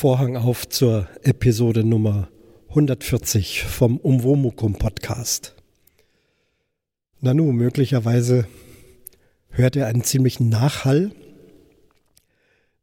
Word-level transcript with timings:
Vorhang 0.00 0.38
auf 0.38 0.66
zur 0.66 1.06
Episode 1.24 1.84
Nummer 1.84 2.30
140 2.70 3.64
vom 3.64 3.98
Umwomukum 3.98 4.78
Podcast. 4.78 5.54
Nanu, 7.20 7.52
möglicherweise 7.52 8.48
hört 9.50 9.76
ihr 9.76 9.86
einen 9.86 10.02
ziemlichen 10.02 10.48
Nachhall. 10.48 11.12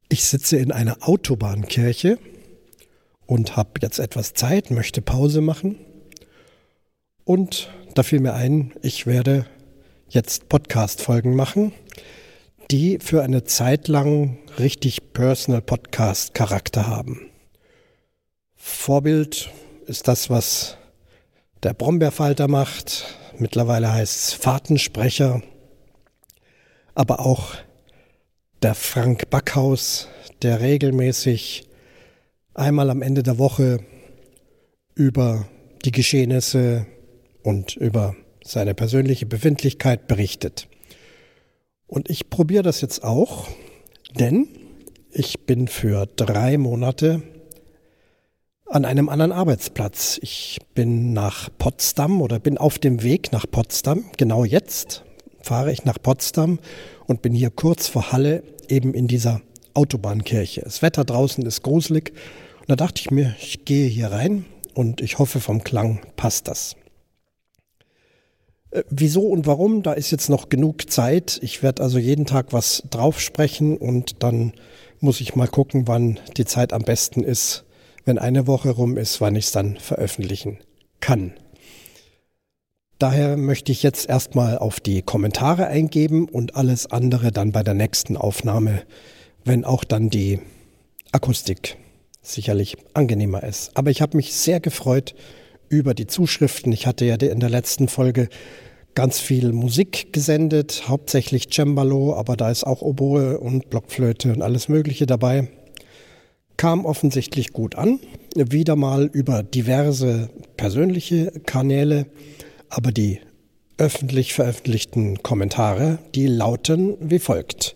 Ich 0.09 0.25
sitze 0.25 0.57
in 0.57 0.71
einer 0.71 0.97
Autobahnkirche 1.07 2.19
und 3.25 3.57
habe 3.57 3.79
jetzt 3.81 3.97
etwas 3.97 4.35
Zeit, 4.35 4.69
möchte 4.69 5.01
Pause 5.01 5.41
machen. 5.41 5.79
Und 7.23 7.71
da 7.95 8.03
fiel 8.03 8.19
mir 8.19 8.35
ein, 8.35 8.75
ich 8.83 9.07
werde 9.07 9.47
jetzt 10.07 10.49
Podcast-Folgen 10.49 11.35
machen, 11.35 11.71
die 12.71 12.99
für 13.01 13.23
eine 13.23 13.45
Zeit 13.45 13.87
lang 13.87 14.39
richtig 14.59 15.13
Personal 15.13 15.61
Podcast 15.61 16.33
Charakter 16.33 16.87
haben. 16.87 17.29
Vorbild 18.55 19.49
ist 19.85 20.07
das, 20.07 20.29
was 20.29 20.77
der 21.63 21.73
Brombeerfalter 21.73 22.47
macht. 22.49 23.05
Mittlerweile 23.37 23.93
heißt 23.93 24.15
es 24.15 24.33
Fahrtensprecher. 24.33 25.41
Aber 26.93 27.21
auch 27.21 27.55
der 28.61 28.75
Frank 28.75 29.29
Backhaus, 29.29 30.09
der 30.41 30.59
regelmäßig 30.59 31.69
einmal 32.53 32.89
am 32.89 33.01
Ende 33.01 33.23
der 33.23 33.37
Woche 33.37 33.79
über 34.93 35.47
die 35.85 35.91
Geschehnisse 35.91 36.85
und 37.43 37.77
über 37.77 38.15
seine 38.43 38.73
persönliche 38.73 39.25
Befindlichkeit 39.25 40.07
berichtet. 40.07 40.67
Und 41.87 42.09
ich 42.09 42.29
probiere 42.29 42.63
das 42.63 42.81
jetzt 42.81 43.03
auch, 43.03 43.47
denn 44.19 44.47
ich 45.11 45.45
bin 45.45 45.67
für 45.67 46.05
drei 46.05 46.57
Monate 46.57 47.23
an 48.65 48.85
einem 48.85 49.07
anderen 49.09 49.31
Arbeitsplatz. 49.31 50.19
Ich 50.21 50.59
bin 50.75 51.13
nach 51.13 51.49
Potsdam 51.57 52.21
oder 52.21 52.39
bin 52.39 52.57
auf 52.57 52.77
dem 52.77 53.03
Weg 53.03 53.31
nach 53.31 53.45
Potsdam. 53.49 54.05
Genau 54.17 54.43
jetzt 54.43 55.03
fahre 55.41 55.71
ich 55.71 55.85
nach 55.85 55.97
Potsdam 56.01 56.59
und 57.05 57.21
bin 57.21 57.33
hier 57.33 57.49
kurz 57.49 57.87
vor 57.87 58.11
Halle 58.11 58.43
eben 58.67 58.93
in 58.93 59.07
dieser 59.07 59.41
Autobahnkirche. 59.73 60.61
Das 60.61 60.81
Wetter 60.81 61.05
draußen 61.05 61.45
ist 61.45 61.63
gruselig 61.63 62.11
und 62.59 62.69
da 62.69 62.75
dachte 62.75 62.99
ich 62.99 63.11
mir, 63.11 63.35
ich 63.39 63.63
gehe 63.63 63.87
hier 63.87 64.11
rein 64.11 64.45
und 64.73 64.99
ich 64.99 65.19
hoffe 65.19 65.39
vom 65.39 65.63
Klang 65.63 66.01
passt 66.17 66.49
das. 66.49 66.75
Äh, 68.77 68.83
wieso 68.89 69.21
und 69.21 69.45
warum, 69.45 69.83
da 69.83 69.93
ist 69.93 70.11
jetzt 70.11 70.29
noch 70.29 70.49
genug 70.49 70.89
Zeit. 70.89 71.39
Ich 71.41 71.63
werde 71.63 71.83
also 71.83 71.97
jeden 71.97 72.25
Tag 72.25 72.53
was 72.53 72.83
drauf 72.89 73.19
sprechen 73.19 73.77
und 73.77 74.23
dann 74.23 74.53
muss 74.99 75.21
ich 75.21 75.35
mal 75.35 75.47
gucken, 75.47 75.87
wann 75.87 76.19
die 76.37 76.45
Zeit 76.45 76.73
am 76.73 76.81
besten 76.81 77.23
ist, 77.23 77.65
wenn 78.05 78.17
eine 78.17 78.47
Woche 78.47 78.71
rum 78.71 78.97
ist, 78.97 79.21
wann 79.21 79.35
ich 79.35 79.45
es 79.45 79.51
dann 79.51 79.77
veröffentlichen 79.77 80.59
kann. 81.01 81.33
Daher 82.99 83.37
möchte 83.37 83.71
ich 83.71 83.83
jetzt 83.83 84.09
erstmal 84.09 84.57
auf 84.57 84.79
die 84.79 85.03
Kommentare 85.03 85.67
eingeben 85.67 86.27
und 86.27 86.55
alles 86.55 86.87
andere 86.87 87.31
dann 87.31 87.51
bei 87.51 87.61
der 87.61 87.75
nächsten 87.75 88.17
Aufnahme, 88.17 88.81
wenn 89.45 89.65
auch 89.65 89.83
dann 89.83 90.09
die 90.09 90.39
Akustik 91.11 91.77
sicherlich 92.23 92.75
angenehmer 92.95 93.43
ist. 93.43 93.77
Aber 93.77 93.91
ich 93.91 94.01
habe 94.01 94.17
mich 94.17 94.33
sehr 94.33 94.59
gefreut 94.59 95.13
über 95.69 95.93
die 95.93 96.07
Zuschriften. 96.07 96.71
Ich 96.71 96.87
hatte 96.87 97.05
ja 97.05 97.15
in 97.15 97.39
der 97.39 97.49
letzten 97.49 97.87
Folge 97.87 98.29
ganz 98.97 99.19
viel 99.19 99.53
Musik 99.53 100.11
gesendet, 100.11 100.85
hauptsächlich 100.87 101.53
Cembalo, 101.53 102.15
aber 102.15 102.35
da 102.35 102.49
ist 102.49 102.63
auch 102.63 102.81
Oboe 102.81 103.37
und 103.37 103.69
Blockflöte 103.69 104.33
und 104.33 104.41
alles 104.41 104.69
Mögliche 104.69 105.05
dabei. 105.05 105.49
Kam 106.57 106.83
offensichtlich 106.83 107.53
gut 107.53 107.75
an, 107.75 107.99
wieder 108.33 108.75
mal 108.75 109.05
über 109.05 109.43
diverse 109.43 110.31
persönliche 110.57 111.31
Kanäle, 111.45 112.07
aber 112.69 112.91
die 112.91 113.19
öffentlich 113.77 114.33
veröffentlichten 114.33 115.21
Kommentare, 115.21 115.99
die 116.15 116.25
lauten 116.25 116.97
wie 116.99 117.19
folgt. 117.19 117.75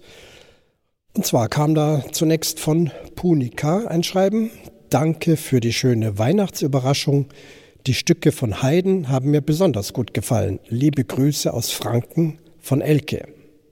Und 1.16 1.28
zwar 1.28 1.50
kam 1.50 1.76
da 1.76 2.04
zunächst 2.12 2.60
von 2.60 2.90
Punika 3.14 3.86
ein 3.86 4.02
Schreiben. 4.02 4.50
Danke 4.90 5.38
für 5.38 5.60
die 5.60 5.72
schöne 5.72 6.18
Weihnachtsüberraschung. 6.18 7.28
Die 7.88 7.96
Stücke 7.96 8.32
von 8.32 8.62
Haydn 8.62 9.10
haben 9.10 9.32
mir 9.32 9.42
besonders 9.42 9.94
gut 9.94 10.14
gefallen. 10.14 10.60
Liebe 10.68 11.04
Grüße 11.04 11.52
aus 11.52 11.72
Franken 11.72 12.38
von 12.60 12.80
Elke. 12.80 13.28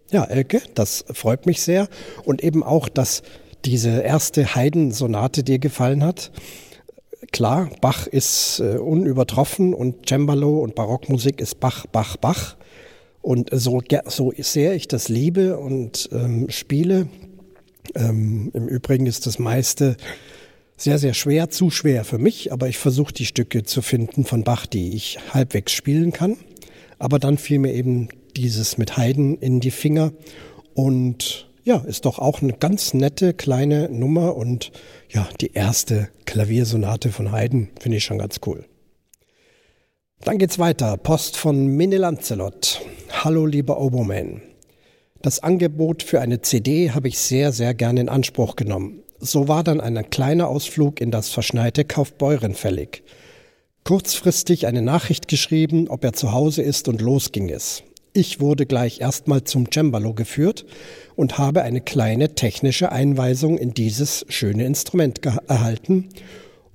Ja, 0.10 0.24
Elke, 0.24 0.64
das 0.74 1.06
freut 1.14 1.46
mich 1.46 1.62
sehr. 1.62 1.88
Und 2.26 2.44
eben 2.44 2.64
auch, 2.64 2.90
dass 2.90 3.22
diese 3.66 4.02
erste 4.02 4.56
Haydn-Sonate 4.56 5.44
dir 5.44 5.60
gefallen 5.60 6.04
hat. 6.04 6.32
Klar, 7.32 7.70
Bach 7.82 8.08
ist 8.08 8.60
äh, 8.60 8.78
unübertroffen 8.78 9.76
und 9.76 10.10
Cembalo 10.10 10.60
und 10.60 10.74
Barockmusik 10.74 11.40
ist 11.40 11.60
Bach, 11.60 11.86
Bach, 11.86 12.18
Bach. 12.18 12.58
Und 13.22 13.50
so, 13.52 13.80
so 14.08 14.34
sehr 14.38 14.74
ich 14.74 14.88
das 14.88 15.10
liebe 15.10 15.60
und 15.60 16.10
ähm, 16.12 16.50
spiele, 16.50 17.10
ähm, 17.94 18.50
im 18.56 18.68
Übrigen 18.68 19.06
ist 19.06 19.28
das 19.28 19.38
meiste 19.38 19.98
sehr, 20.80 20.98
sehr 20.98 21.14
schwer, 21.14 21.50
zu 21.50 21.70
schwer 21.70 22.06
für 22.06 22.18
mich, 22.18 22.54
aber 22.54 22.70
ich 22.70 22.78
versuche 22.78 23.14
die 23.14 23.26
Stücke 23.26 23.64
zu 23.64 23.82
finden 23.82 24.24
von 24.24 24.44
Bach, 24.44 24.66
die 24.66 24.96
ich 24.96 25.20
halbwegs 25.34 25.74
spielen 25.74 26.14
kann. 26.14 26.38
Aber 26.98 27.20
dann 27.20 27.38
fiel 27.38 27.60
mir 27.60 27.74
eben 27.74 28.08
dieses 28.38 28.78
mit 28.78 28.98
Haydn 28.98 29.36
in 29.36 29.60
die 29.60 29.72
Finger 29.72 30.14
und 30.74 31.50
ja, 31.64 31.78
ist 31.78 32.06
doch 32.06 32.18
auch 32.18 32.42
eine 32.42 32.54
ganz 32.54 32.94
nette 32.94 33.34
kleine 33.34 33.90
Nummer 33.90 34.38
und 34.38 34.72
ja, 35.10 35.28
die 35.42 35.52
erste 35.54 36.10
Klaviersonate 36.26 37.12
von 37.12 37.34
Haydn 37.34 37.70
finde 37.80 37.98
ich 37.98 38.06
schon 38.06 38.18
ganz 38.18 38.40
cool. 38.46 38.66
Dann 40.22 40.38
geht's 40.38 40.60
weiter. 40.60 40.96
Post 40.98 41.36
von 41.36 41.68
Minne 41.68 41.98
Lancelot. 41.98 42.82
Hallo 43.12 43.46
lieber 43.46 43.80
Oberman. 43.80 44.42
Das 45.22 45.42
Angebot 45.42 46.04
für 46.04 46.22
eine 46.22 46.42
CD 46.42 46.92
habe 46.92 47.10
ich 47.10 47.20
sehr, 47.20 47.52
sehr 47.52 47.74
gerne 47.74 48.02
in 48.02 48.10
Anspruch 48.10 48.56
genommen. 48.56 49.04
So 49.20 49.48
war 49.48 49.64
dann 49.64 49.82
ein 49.82 50.10
kleiner 50.10 50.48
Ausflug 50.48 51.02
in 51.02 51.12
das 51.12 51.30
verschneite 51.30 51.84
Kaufbeuren 51.84 52.56
fällig. 52.56 53.04
Kurzfristig 53.84 54.66
eine 54.66 54.82
Nachricht 54.82 55.28
geschrieben, 55.28 55.88
ob 55.90 56.04
er 56.04 56.14
zu 56.14 56.32
Hause 56.32 56.62
ist 56.62 56.88
und 56.88 57.02
los 57.02 57.32
ging 57.32 57.50
es. 57.50 57.84
Ich 58.14 58.40
wurde 58.40 58.66
gleich 58.66 59.02
erstmal 59.02 59.44
zum 59.44 59.72
Cembalo 59.72 60.14
geführt 60.14 60.66
und 61.16 61.38
habe 61.38 61.64
eine 61.64 61.82
kleine 61.82 62.34
technische 62.34 62.92
Einweisung 62.92 63.58
in 63.58 63.74
dieses 63.74 64.26
schöne 64.30 64.66
Instrument 64.66 65.20
erhalten 65.48 66.10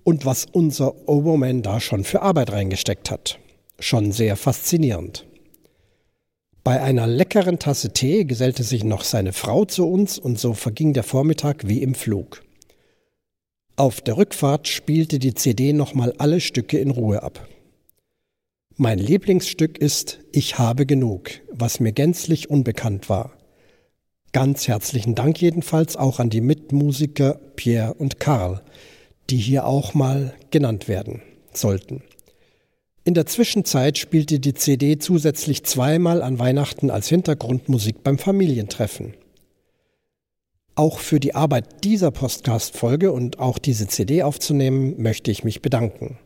und 0.05 0.27
was 0.27 0.47
unser 0.53 1.09
Oberman 1.09 1.63
da 1.63 1.81
schon 1.81 2.05
für 2.05 2.23
Arbeit 2.23 2.53
reingesteckt 2.53 3.11
hat. 3.11 3.39
Schon 3.81 4.13
sehr 4.13 4.37
faszinierend. 4.37 5.27
Bei 6.65 6.81
einer 6.81 7.07
leckeren 7.07 7.59
Tasse 7.59 7.93
Tee 7.93 8.25
gesellte 8.25 8.63
sich 8.63 8.85
noch 8.85 9.05
seine 9.05 9.35
Frau 9.35 9.67
zu 9.67 9.87
uns 9.87 10.19
und 10.19 10.39
so 10.39 10.55
verging 10.55 10.95
der 10.95 11.03
Vormittag 11.03 11.69
wie 11.69 11.83
im 11.83 11.95
Flug. 11.95 12.43
Auf 13.77 14.01
der 14.01 14.17
Rückfahrt 14.17 14.67
spielte 14.67 15.19
die 15.19 15.35
CD 15.35 15.75
nochmal 15.75 16.15
alle 16.17 16.41
Stücke 16.41 16.79
in 16.79 16.91
Ruhe 16.91 17.23
ab. 17.23 17.47
Mein 18.77 18.99
Lieblingsstück 18.99 19.77
ist 19.77 20.21
Ich 20.33 20.59
habe 20.59 20.87
genug, 20.87 21.33
was 21.53 21.81
mir 21.81 21.93
gänzlich 21.93 22.49
unbekannt 22.49 23.11
war. 23.11 23.37
Ganz 24.33 24.67
herzlichen 24.67 25.15
Dank 25.15 25.43
jedenfalls 25.43 25.97
auch 25.97 26.19
an 26.19 26.31
die 26.31 26.41
Mitmusiker 26.41 27.35
Pierre 27.57 27.93
und 27.93 28.21
Karl, 28.21 28.63
die 29.29 29.37
hier 29.37 29.67
auch 29.67 29.93
mal 29.93 30.33
genannt 30.51 30.89
werden 30.89 31.21
sollten. 31.53 32.03
In 33.07 33.13
der 33.13 33.27
Zwischenzeit 33.27 33.99
spielte 33.99 34.41
die 34.41 34.55
CD 34.55 34.97
zusätzlich 34.97 35.63
zweimal 35.65 36.23
an 36.23 36.39
Weihnachten 36.39 36.91
als 36.91 37.07
Hintergrundmusik 37.09 38.03
beim 38.03 38.17
Familientreffen. 38.17 39.13
Auch 40.75 40.99
für 41.01 41.21
die 41.21 41.35
Arbeit 41.35 41.85
dieser 41.85 42.11
Podcast-Folge 42.11 43.13
und 43.13 43.39
auch 43.39 43.59
diese 43.59 43.89
CD 43.89 44.23
aufzunehmen, 44.23 44.95
möchte 45.03 45.31
ich 45.31 45.45
mich 45.45 45.61
bedanken. 45.61 46.19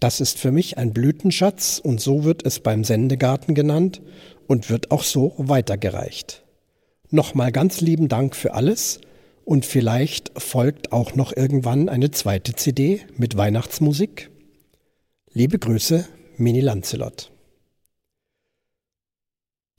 Das 0.00 0.20
ist 0.20 0.40
für 0.40 0.50
mich 0.50 0.78
ein 0.78 0.92
Blütenschatz 0.92 1.80
und 1.82 2.00
so 2.00 2.24
wird 2.24 2.44
es 2.44 2.58
beim 2.58 2.82
Sendegarten 2.82 3.54
genannt 3.54 4.02
und 4.48 4.68
wird 4.68 4.90
auch 4.90 5.04
so 5.04 5.34
weitergereicht. 5.38 6.42
Nochmal 7.10 7.52
ganz 7.52 7.80
lieben 7.80 8.08
Dank 8.08 8.34
für 8.34 8.54
alles 8.54 9.00
und 9.44 9.64
vielleicht 9.64 10.32
folgt 10.36 10.90
auch 10.90 11.14
noch 11.14 11.36
irgendwann 11.36 11.88
eine 11.88 12.10
zweite 12.10 12.54
CD 12.54 13.02
mit 13.16 13.36
Weihnachtsmusik. 13.36 14.30
Liebe 15.32 15.60
Grüße, 15.60 16.08
Mini 16.38 16.60
Lancelot. 16.60 17.30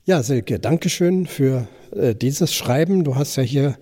Ja, 0.05 0.23
Silke, 0.23 0.59
Dankeschön 0.59 1.27
für 1.27 1.67
äh, 1.93 2.15
dieses 2.15 2.55
Schreiben. 2.55 3.03
Du 3.03 3.15
hast 3.15 3.35
ja 3.35 3.43
hier 3.43 3.77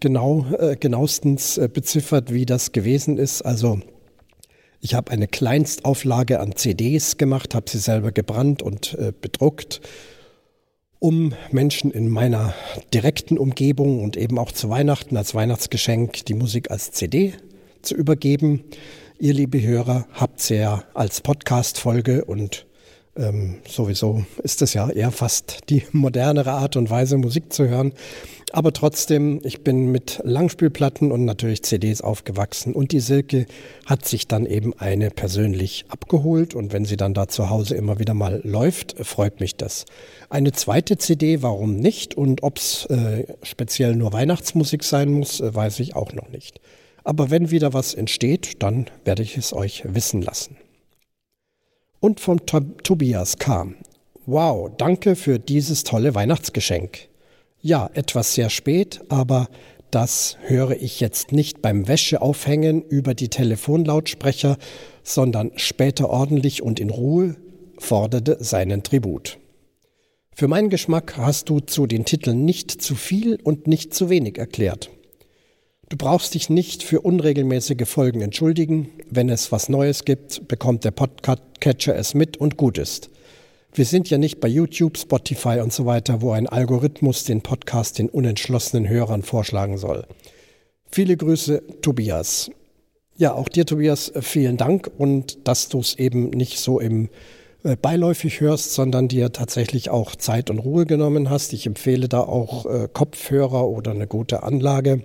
genau, 0.00 0.46
äh, 0.58 0.76
genauestens 0.76 1.58
äh, 1.58 1.68
beziffert, 1.70 2.32
wie 2.32 2.46
das 2.46 2.72
gewesen 2.72 3.18
ist. 3.18 3.42
Also 3.42 3.80
ich 4.80 4.94
habe 4.94 5.10
eine 5.10 5.28
Kleinstauflage 5.28 6.40
an 6.40 6.56
CDs 6.56 7.18
gemacht, 7.18 7.54
habe 7.54 7.68
sie 7.68 7.80
selber 7.80 8.12
gebrannt 8.12 8.62
und 8.62 8.94
äh, 8.94 9.12
bedruckt, 9.12 9.82
um 11.00 11.34
Menschen 11.50 11.90
in 11.90 12.08
meiner 12.08 12.54
direkten 12.94 13.36
Umgebung 13.36 14.02
und 14.02 14.16
eben 14.16 14.38
auch 14.38 14.52
zu 14.52 14.70
Weihnachten 14.70 15.18
als 15.18 15.34
Weihnachtsgeschenk 15.34 16.24
die 16.24 16.34
Musik 16.34 16.70
als 16.70 16.92
CD 16.92 17.34
zu 17.82 17.94
übergeben. 17.94 18.64
Ihr, 19.22 19.34
liebe 19.34 19.60
Hörer, 19.60 20.06
habt 20.14 20.40
sie 20.40 20.54
ja 20.54 20.82
als 20.94 21.20
Podcast-Folge 21.20 22.24
und 22.24 22.64
ähm, 23.16 23.56
sowieso 23.68 24.24
ist 24.42 24.62
es 24.62 24.72
ja 24.72 24.88
eher 24.88 25.10
fast 25.10 25.68
die 25.68 25.82
modernere 25.92 26.52
Art 26.52 26.76
und 26.76 26.88
Weise, 26.88 27.18
Musik 27.18 27.52
zu 27.52 27.68
hören. 27.68 27.92
Aber 28.50 28.72
trotzdem, 28.72 29.40
ich 29.44 29.62
bin 29.62 29.92
mit 29.92 30.22
Langspielplatten 30.24 31.12
und 31.12 31.26
natürlich 31.26 31.62
CDs 31.64 32.00
aufgewachsen 32.00 32.72
und 32.72 32.92
die 32.92 33.00
Silke 33.00 33.44
hat 33.84 34.06
sich 34.06 34.26
dann 34.26 34.46
eben 34.46 34.72
eine 34.78 35.10
persönlich 35.10 35.84
abgeholt 35.88 36.54
und 36.54 36.72
wenn 36.72 36.86
sie 36.86 36.96
dann 36.96 37.12
da 37.12 37.28
zu 37.28 37.50
Hause 37.50 37.74
immer 37.74 37.98
wieder 37.98 38.14
mal 38.14 38.40
läuft, 38.42 39.04
freut 39.04 39.38
mich 39.38 39.54
das. 39.54 39.84
Eine 40.30 40.52
zweite 40.52 40.96
CD, 40.96 41.42
warum 41.42 41.76
nicht? 41.76 42.14
Und 42.14 42.42
ob 42.42 42.56
es 42.56 42.86
äh, 42.86 43.26
speziell 43.42 43.96
nur 43.96 44.14
Weihnachtsmusik 44.14 44.82
sein 44.82 45.12
muss, 45.12 45.40
äh, 45.40 45.54
weiß 45.54 45.78
ich 45.80 45.94
auch 45.94 46.14
noch 46.14 46.30
nicht. 46.30 46.58
Aber 47.04 47.30
wenn 47.30 47.50
wieder 47.50 47.72
was 47.72 47.94
entsteht, 47.94 48.62
dann 48.62 48.86
werde 49.04 49.22
ich 49.22 49.36
es 49.36 49.52
euch 49.52 49.82
wissen 49.86 50.22
lassen. 50.22 50.56
Und 52.00 52.20
vom 52.20 52.46
Tobias 52.46 53.38
kam. 53.38 53.76
Wow, 54.26 54.70
danke 54.76 55.16
für 55.16 55.38
dieses 55.38 55.84
tolle 55.84 56.14
Weihnachtsgeschenk. 56.14 57.08
Ja, 57.62 57.90
etwas 57.94 58.34
sehr 58.34 58.48
spät, 58.48 59.00
aber 59.08 59.48
das 59.90 60.36
höre 60.42 60.80
ich 60.80 61.00
jetzt 61.00 61.32
nicht 61.32 61.62
beim 61.62 61.88
Wäscheaufhängen 61.88 62.82
über 62.82 63.14
die 63.14 63.28
Telefonlautsprecher, 63.28 64.56
sondern 65.02 65.50
später 65.56 66.08
ordentlich 66.10 66.62
und 66.62 66.80
in 66.80 66.90
Ruhe, 66.90 67.36
forderte 67.78 68.36
seinen 68.40 68.82
Tribut. 68.82 69.38
Für 70.32 70.48
meinen 70.48 70.70
Geschmack 70.70 71.16
hast 71.16 71.48
du 71.48 71.60
zu 71.60 71.86
den 71.86 72.04
Titeln 72.04 72.44
nicht 72.44 72.70
zu 72.70 72.94
viel 72.94 73.38
und 73.42 73.66
nicht 73.66 73.92
zu 73.92 74.08
wenig 74.08 74.38
erklärt. 74.38 74.90
Du 75.90 75.96
brauchst 75.96 76.34
dich 76.34 76.48
nicht 76.48 76.84
für 76.84 77.00
unregelmäßige 77.00 77.88
Folgen 77.88 78.20
entschuldigen. 78.20 78.90
Wenn 79.10 79.28
es 79.28 79.50
was 79.50 79.68
Neues 79.68 80.04
gibt, 80.04 80.46
bekommt 80.46 80.84
der 80.84 80.92
Podcatcher 80.92 81.96
es 81.96 82.14
mit 82.14 82.36
und 82.36 82.56
gut 82.56 82.78
ist. 82.78 83.10
Wir 83.74 83.84
sind 83.84 84.08
ja 84.08 84.16
nicht 84.16 84.38
bei 84.38 84.46
YouTube, 84.46 84.96
Spotify 84.98 85.58
und 85.58 85.72
so 85.72 85.86
weiter, 85.86 86.22
wo 86.22 86.30
ein 86.30 86.46
Algorithmus 86.46 87.24
den 87.24 87.40
Podcast 87.40 87.98
den 87.98 88.08
unentschlossenen 88.08 88.88
Hörern 88.88 89.24
vorschlagen 89.24 89.78
soll. 89.78 90.06
Viele 90.88 91.16
Grüße, 91.16 91.60
Tobias. 91.82 92.52
Ja, 93.16 93.34
auch 93.34 93.48
dir, 93.48 93.66
Tobias, 93.66 94.12
vielen 94.20 94.58
Dank 94.58 94.88
und 94.96 95.38
dass 95.48 95.70
du 95.70 95.80
es 95.80 95.98
eben 95.98 96.30
nicht 96.30 96.60
so 96.60 96.78
im 96.78 97.08
äh, 97.64 97.74
beiläufig 97.74 98.40
hörst, 98.40 98.74
sondern 98.74 99.08
dir 99.08 99.32
tatsächlich 99.32 99.90
auch 99.90 100.14
Zeit 100.14 100.50
und 100.50 100.60
Ruhe 100.60 100.86
genommen 100.86 101.30
hast. 101.30 101.52
Ich 101.52 101.66
empfehle 101.66 102.08
da 102.08 102.20
auch 102.20 102.64
äh, 102.66 102.86
Kopfhörer 102.92 103.66
oder 103.66 103.90
eine 103.90 104.06
gute 104.06 104.44
Anlage 104.44 105.02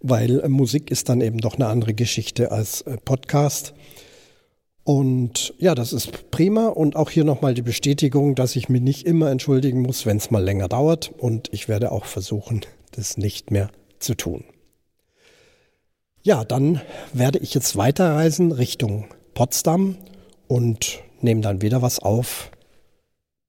weil 0.00 0.40
äh, 0.40 0.48
Musik 0.48 0.90
ist 0.90 1.08
dann 1.08 1.20
eben 1.20 1.38
doch 1.38 1.56
eine 1.56 1.66
andere 1.66 1.94
Geschichte 1.94 2.50
als 2.50 2.82
äh, 2.82 2.96
Podcast. 2.96 3.74
Und 4.82 5.54
ja, 5.58 5.74
das 5.74 5.92
ist 5.92 6.30
prima. 6.30 6.68
Und 6.68 6.96
auch 6.96 7.10
hier 7.10 7.24
nochmal 7.24 7.54
die 7.54 7.62
Bestätigung, 7.62 8.34
dass 8.34 8.56
ich 8.56 8.68
mich 8.68 8.82
nicht 8.82 9.06
immer 9.06 9.30
entschuldigen 9.30 9.82
muss, 9.82 10.06
wenn 10.06 10.16
es 10.16 10.30
mal 10.30 10.42
länger 10.42 10.68
dauert. 10.68 11.12
Und 11.18 11.48
ich 11.52 11.68
werde 11.68 11.92
auch 11.92 12.06
versuchen, 12.06 12.62
das 12.92 13.16
nicht 13.16 13.50
mehr 13.50 13.70
zu 13.98 14.14
tun. 14.14 14.44
Ja, 16.22 16.44
dann 16.44 16.80
werde 17.12 17.38
ich 17.38 17.54
jetzt 17.54 17.76
weiterreisen 17.76 18.52
Richtung 18.52 19.06
Potsdam 19.34 19.96
und 20.48 21.00
nehme 21.20 21.40
dann 21.40 21.62
wieder 21.62 21.82
was 21.82 21.98
auf. 21.98 22.50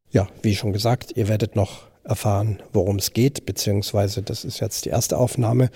Ja, 0.10 0.28
wie 0.42 0.56
schon 0.56 0.74
gesagt, 0.74 1.16
ihr 1.16 1.28
werdet 1.28 1.56
noch 1.56 1.88
erfahren, 2.04 2.62
worum 2.74 2.98
es 2.98 3.14
geht, 3.14 3.46
beziehungsweise 3.46 4.22
das 4.22 4.46
ist 4.46 4.60
jetzt 4.60 4.86
die 4.86 4.90
erste 4.90 5.18
Aufnahme. 5.18 5.70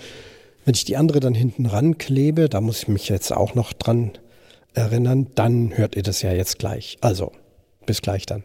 Wenn 0.66 0.74
ich 0.74 0.84
die 0.84 0.96
andere 0.96 1.20
dann 1.20 1.34
hinten 1.34 1.66
ranklebe, 1.66 2.48
da 2.48 2.60
muss 2.60 2.82
ich 2.82 2.88
mich 2.88 3.08
jetzt 3.08 3.30
auch 3.30 3.54
noch 3.54 3.72
dran 3.72 4.10
erinnern, 4.74 5.28
dann 5.36 5.78
hört 5.78 5.94
ihr 5.94 6.02
das 6.02 6.22
ja 6.22 6.32
jetzt 6.32 6.58
gleich. 6.58 6.98
Also, 7.00 7.30
bis 7.86 8.02
gleich 8.02 8.26
dann. 8.26 8.42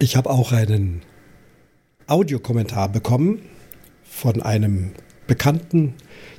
Ich 0.00 0.16
habe 0.16 0.28
auch 0.28 0.50
einen 0.50 1.02
Audiokommentar 2.08 2.88
bekommen 2.88 3.42
von 4.02 4.42
einem 4.42 4.94
Bekannten, 5.28 5.94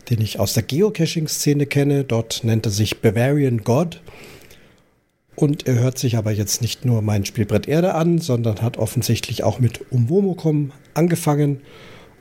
den 0.10 0.20
ich 0.20 0.42
aus 0.42 0.54
der 0.54 0.64
Geocaching-Szene 0.64 1.68
kenne. 1.68 2.04
Dort 2.04 2.44
nennt 2.44 2.66
er 2.66 2.74
sich 2.74 3.00
Bavarian 3.00 3.60
God. 3.60 4.02
Und 5.36 5.66
er 5.66 5.76
hört 5.76 5.98
sich 5.98 6.18
aber 6.18 6.32
jetzt 6.32 6.62
nicht 6.62 6.84
nur 6.84 7.02
mein 7.02 7.26
Spielbrett 7.26 7.68
Erde 7.68 7.96
an, 7.96 8.20
sondern 8.20 8.62
hat 8.62 8.78
offensichtlich 8.78 9.44
auch 9.44 9.60
mit 9.60 9.92
Umwomukum 9.92 10.74
angefangen. 10.94 11.62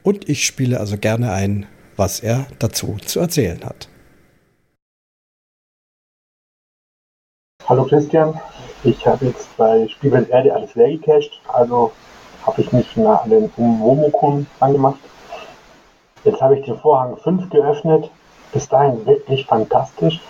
Und 0.02 0.28
ich 0.28 0.46
spiele 0.46 0.78
also 0.78 0.96
gerne 0.96 1.32
ein, 1.32 1.66
was 1.96 2.20
er 2.20 2.46
dazu 2.58 2.96
zu 3.04 3.20
erzählen 3.20 3.62
hat. 3.64 3.88
Hallo 7.68 7.84
Christian, 7.84 8.40
ich 8.84 9.06
habe 9.06 9.26
jetzt 9.26 9.56
bei 9.56 9.86
Spielbrett 9.88 10.30
Erde 10.30 10.54
alles 10.54 10.74
leer 10.74 10.88
gecached, 10.88 11.40
also 11.52 11.92
habe 12.46 12.60
ich 12.62 12.72
mich 12.72 12.96
mal 12.96 13.16
an 13.16 13.30
den 13.30 13.50
Umwomukum 13.56 14.46
angemacht. 14.60 15.00
Jetzt 16.24 16.40
habe 16.40 16.58
ich 16.58 16.64
den 16.64 16.78
Vorhang 16.78 17.16
5 17.16 17.50
geöffnet, 17.50 18.10
bis 18.52 18.68
dahin 18.68 19.04
wirklich 19.06 19.46
fantastisch. 19.46 20.20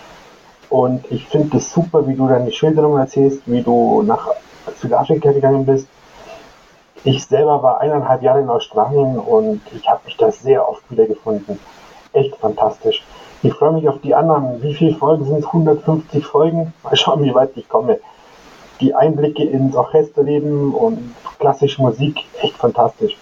Und 0.71 1.11
ich 1.11 1.27
finde 1.27 1.57
es 1.57 1.73
super, 1.73 2.07
wie 2.07 2.15
du 2.15 2.29
deine 2.29 2.49
Schilderung 2.49 2.97
erzählst, 2.97 3.41
wie 3.45 3.61
du 3.61 4.03
nach 4.03 4.29
Südafrika 4.77 5.33
gegangen 5.33 5.65
bist. 5.65 5.85
Ich 7.03 7.25
selber 7.25 7.61
war 7.61 7.81
eineinhalb 7.81 8.23
Jahre 8.23 8.39
in 8.39 8.49
Australien 8.49 9.19
und 9.19 9.61
ich 9.75 9.89
habe 9.89 9.99
mich 10.05 10.15
da 10.15 10.31
sehr 10.31 10.67
oft 10.67 10.89
wiedergefunden. 10.89 11.59
Echt 12.13 12.37
fantastisch. 12.37 13.03
Ich 13.43 13.53
freue 13.53 13.73
mich 13.73 13.89
auf 13.89 13.99
die 13.99 14.15
anderen. 14.15 14.63
Wie 14.63 14.73
viele 14.73 14.95
Folgen 14.95 15.25
sind 15.25 15.39
es? 15.39 15.45
150 15.45 16.25
Folgen? 16.25 16.73
Mal 16.83 16.95
schauen, 16.95 17.21
wie 17.23 17.35
weit 17.35 17.51
ich 17.55 17.67
komme. 17.67 17.99
Die 18.79 18.95
Einblicke 18.95 19.43
ins 19.43 19.75
Orchesterleben 19.75 20.73
und 20.73 21.15
klassische 21.37 21.81
Musik, 21.81 22.23
echt 22.41 22.55
fantastisch. 22.55 23.17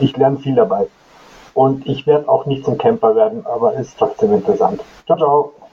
Ich 0.00 0.16
lerne 0.16 0.38
viel 0.38 0.54
dabei. 0.54 0.86
Und 1.52 1.86
ich 1.86 2.06
werde 2.06 2.30
auch 2.30 2.46
nicht 2.46 2.64
zum 2.64 2.78
Camper 2.78 3.14
werden, 3.14 3.44
aber 3.44 3.74
ist 3.74 3.98
trotzdem 3.98 4.32
interessant. 4.32 4.80
Ciao, 5.06 5.18
ciao. 5.18 5.63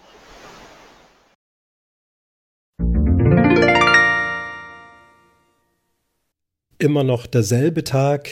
Immer 6.82 7.04
noch 7.04 7.28
derselbe 7.28 7.84
Tag. 7.84 8.30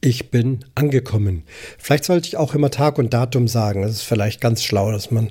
Ich 0.00 0.30
bin 0.30 0.64
angekommen. 0.74 1.42
Vielleicht 1.78 2.04
sollte 2.04 2.26
ich 2.26 2.36
auch 2.36 2.54
immer 2.54 2.70
Tag 2.70 2.98
und 2.98 3.12
Datum 3.12 3.48
sagen. 3.48 3.82
Das 3.82 3.92
ist 3.92 4.02
vielleicht 4.02 4.40
ganz 4.40 4.62
schlau, 4.64 4.90
dass 4.90 5.10
man 5.10 5.30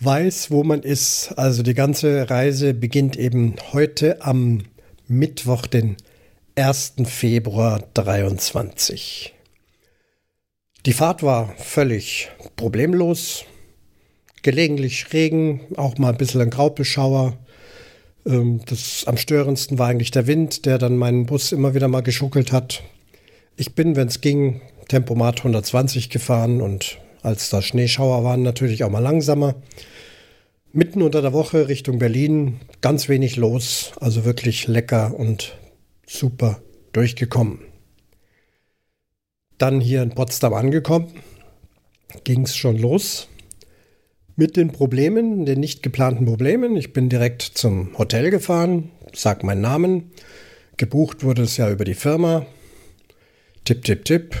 weiß, 0.00 0.50
wo 0.50 0.62
man 0.62 0.82
ist. 0.82 1.32
Also 1.36 1.62
die 1.62 1.74
ganze 1.74 2.30
Reise 2.30 2.74
beginnt 2.74 3.16
eben 3.16 3.56
heute 3.72 4.22
am 4.22 4.62
Mittwoch, 5.08 5.66
den 5.66 5.96
1. 6.54 6.94
Februar 7.06 7.82
23. 7.94 9.34
Die 10.86 10.92
Fahrt 10.92 11.24
war 11.24 11.52
völlig 11.56 12.30
problemlos. 12.54 13.44
Gelegentlich 14.42 15.12
Regen, 15.12 15.60
auch 15.76 15.98
mal 15.98 16.10
ein 16.10 16.18
bisschen 16.18 16.40
ein 16.40 16.50
Graupelschauer. 16.50 17.36
Ähm, 18.28 18.60
das 18.66 19.04
am 19.06 19.16
störendsten 19.16 19.78
war 19.78 19.88
eigentlich 19.88 20.10
der 20.10 20.26
Wind, 20.26 20.66
der 20.66 20.78
dann 20.78 20.96
meinen 20.96 21.26
Bus 21.26 21.52
immer 21.52 21.74
wieder 21.74 21.88
mal 21.88 22.02
geschuckelt 22.02 22.52
hat. 22.52 22.82
Ich 23.56 23.74
bin, 23.74 23.96
wenn 23.96 24.08
es 24.08 24.20
ging, 24.20 24.60
Tempomat 24.88 25.38
120 25.38 26.10
gefahren 26.10 26.60
und 26.60 26.98
als 27.22 27.50
da 27.50 27.62
Schneeschauer 27.62 28.22
waren, 28.22 28.42
natürlich 28.42 28.84
auch 28.84 28.90
mal 28.90 29.00
langsamer. 29.00 29.56
Mitten 30.72 31.02
unter 31.02 31.22
der 31.22 31.32
Woche 31.32 31.68
Richtung 31.68 31.98
Berlin, 31.98 32.60
ganz 32.82 33.08
wenig 33.08 33.36
los, 33.36 33.92
also 34.00 34.24
wirklich 34.24 34.68
lecker 34.68 35.14
und 35.18 35.56
super 36.06 36.60
durchgekommen. 36.92 37.60
Dann 39.56 39.80
hier 39.80 40.02
in 40.02 40.10
Potsdam 40.10 40.54
angekommen, 40.54 41.08
ging 42.24 42.42
es 42.42 42.54
schon 42.54 42.78
los 42.78 43.28
mit 44.38 44.56
den 44.56 44.70
Problemen, 44.70 45.46
den 45.46 45.58
nicht 45.58 45.82
geplanten 45.82 46.24
Problemen. 46.24 46.76
Ich 46.76 46.92
bin 46.92 47.08
direkt 47.08 47.42
zum 47.42 47.98
Hotel 47.98 48.30
gefahren, 48.30 48.92
sag 49.12 49.42
meinen 49.42 49.62
Namen. 49.62 50.12
Gebucht 50.76 51.24
wurde 51.24 51.42
es 51.42 51.56
ja 51.56 51.68
über 51.68 51.84
die 51.84 51.94
Firma. 51.94 52.46
Tipp, 53.64 53.82
tipp, 53.82 54.04
tipp. 54.04 54.40